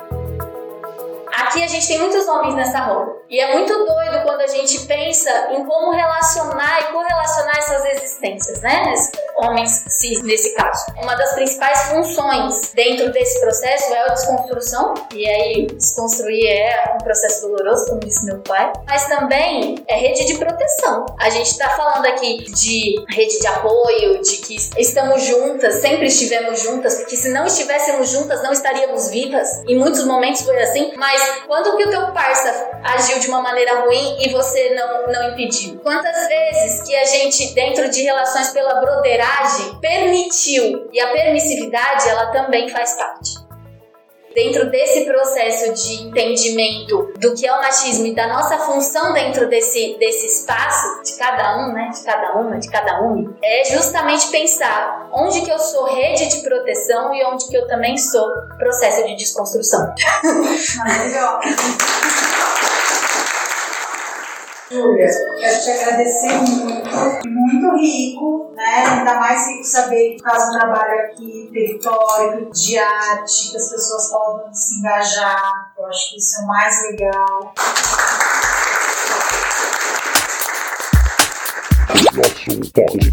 Aqui 1.33 1.63
a 1.63 1.67
gente 1.67 1.87
tem 1.87 1.99
muitos 1.99 2.29
homens 2.29 2.55
nessa 2.55 2.79
roda. 2.81 3.22
E 3.33 3.41
é 3.41 3.51
muito 3.51 3.73
doido 3.73 4.23
quando 4.25 4.43
a 4.43 4.47
gente 4.47 4.81
pensa 4.81 5.31
em 5.53 5.65
como 5.65 5.91
relacionar 5.91 6.83
e 6.83 6.93
correlacionar 6.93 7.57
essas 7.57 7.83
existências, 7.87 8.61
né? 8.61 8.93
Homens 9.39 9.87
cis, 9.89 10.23
nesse 10.23 10.55
caso. 10.55 10.85
Uma 11.03 11.15
das 11.15 11.33
principais 11.33 11.85
funções 11.85 12.73
dentro 12.75 13.11
desse 13.11 13.41
processo 13.41 13.95
é 13.95 14.01
a 14.01 14.09
desconstrução. 14.09 14.93
E 15.15 15.27
aí, 15.27 15.67
desconstruir 15.67 16.47
é 16.47 16.95
um 16.95 16.99
processo 16.99 17.41
doloroso, 17.49 17.87
como 17.87 18.01
disse 18.01 18.27
meu 18.27 18.39
pai. 18.41 18.71
Mas 18.87 19.07
também 19.07 19.83
é 19.89 19.97
rede 19.97 20.27
de 20.27 20.37
proteção. 20.37 21.07
A 21.19 21.31
gente 21.31 21.57
tá 21.57 21.71
falando 21.71 22.05
aqui 22.05 22.45
de 22.53 23.03
rede 23.09 23.39
de 23.39 23.47
apoio, 23.47 24.21
de 24.21 24.37
que 24.43 24.57
estamos 24.77 25.23
juntas, 25.23 25.77
sempre 25.77 26.09
estivemos 26.09 26.61
juntas, 26.61 26.97
porque 26.97 27.17
se 27.17 27.31
não 27.31 27.47
estivéssemos 27.47 28.11
juntas, 28.11 28.43
não 28.43 28.53
estaríamos 28.53 29.09
vivas. 29.09 29.49
Em 29.67 29.79
muitos 29.79 30.05
momentos 30.05 30.43
foi 30.43 30.63
assim. 30.63 30.93
Mas 30.99 31.23
quando 31.47 31.79
que 31.79 31.85
o 31.85 31.89
teu 31.91 32.13
parça 32.13 32.73
agiu 32.85 33.22
de 33.23 33.29
uma 33.29 33.41
maneira 33.41 33.81
ruim 33.81 34.19
e 34.21 34.29
você 34.31 34.75
não, 34.75 35.07
não 35.07 35.31
impediu? 35.31 35.79
Quantas 35.81 36.29
vezes 36.29 36.83
que 36.87 36.95
a 36.95 37.05
gente, 37.05 37.55
dentro 37.55 37.89
de 37.89 38.03
relações 38.03 38.51
pela 38.51 38.81
broderagem, 38.81 39.79
permitiu? 39.81 40.89
E 40.93 41.01
a 41.01 41.13
permissividade, 41.13 42.09
ela 42.09 42.27
também 42.27 42.69
faz 42.69 42.95
parte. 42.95 43.41
Dentro 44.35 44.71
desse 44.71 45.05
processo 45.05 45.75
de 45.75 46.05
entendimento 46.05 47.13
do 47.19 47.35
que 47.35 47.47
é 47.47 47.53
o 47.53 47.59
machismo 47.59 48.07
e 48.07 48.15
da 48.15 48.27
nossa 48.29 48.59
função 48.61 49.13
dentro 49.13 49.47
desse, 49.47 49.95
desse 49.99 50.27
espaço, 50.27 51.03
de 51.03 51.19
cada 51.19 51.59
um, 51.59 51.73
né? 51.75 51.91
De 51.95 52.03
cada 52.03 52.41
uma, 52.41 52.59
de 52.59 52.71
cada 52.71 53.03
um, 53.03 53.35
é 53.43 53.65
justamente 53.67 54.31
pensar 54.31 55.11
onde 55.13 55.43
que 55.43 55.51
eu 55.51 55.59
sou 55.59 55.85
rede 55.85 56.29
de 56.29 56.39
proteção 56.43 57.15
e 57.15 57.23
onde 57.27 57.47
que 57.47 57.55
eu 57.55 57.67
também 57.69 57.99
sou 57.99 58.27
processo 58.57 59.07
de 59.07 59.17
desconstrução. 59.17 59.93
Júlia, 64.73 65.07
quero 65.39 65.61
te 65.63 65.71
agradecer 65.71 66.33
muito, 66.33 67.29
muito 67.29 67.77
rico, 67.77 68.53
né? 68.57 68.85
Ainda 68.87 69.21
mais 69.21 69.47
rico 69.47 69.65
saber 69.65 70.17
que 70.17 70.23
faz 70.23 70.49
um 70.49 70.53
trabalho 70.53 71.01
aqui 71.01 71.51
território, 71.53 72.51
de 72.51 72.79
arte, 72.79 73.51
que 73.51 73.57
as 73.59 73.71
pessoas 73.71 74.11
podem 74.11 74.55
se 74.55 74.79
engajar. 74.79 75.73
Eu 75.77 75.87
acho 75.87 76.11
que 76.11 76.19
isso 76.19 76.41
é 76.41 76.45
o 76.45 76.47
mais 76.47 76.83
legal. 76.91 77.55
Nosso 81.91 82.15
podcast. 82.73 83.13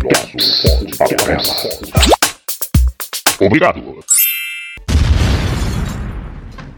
Obrigado. 3.42 4.00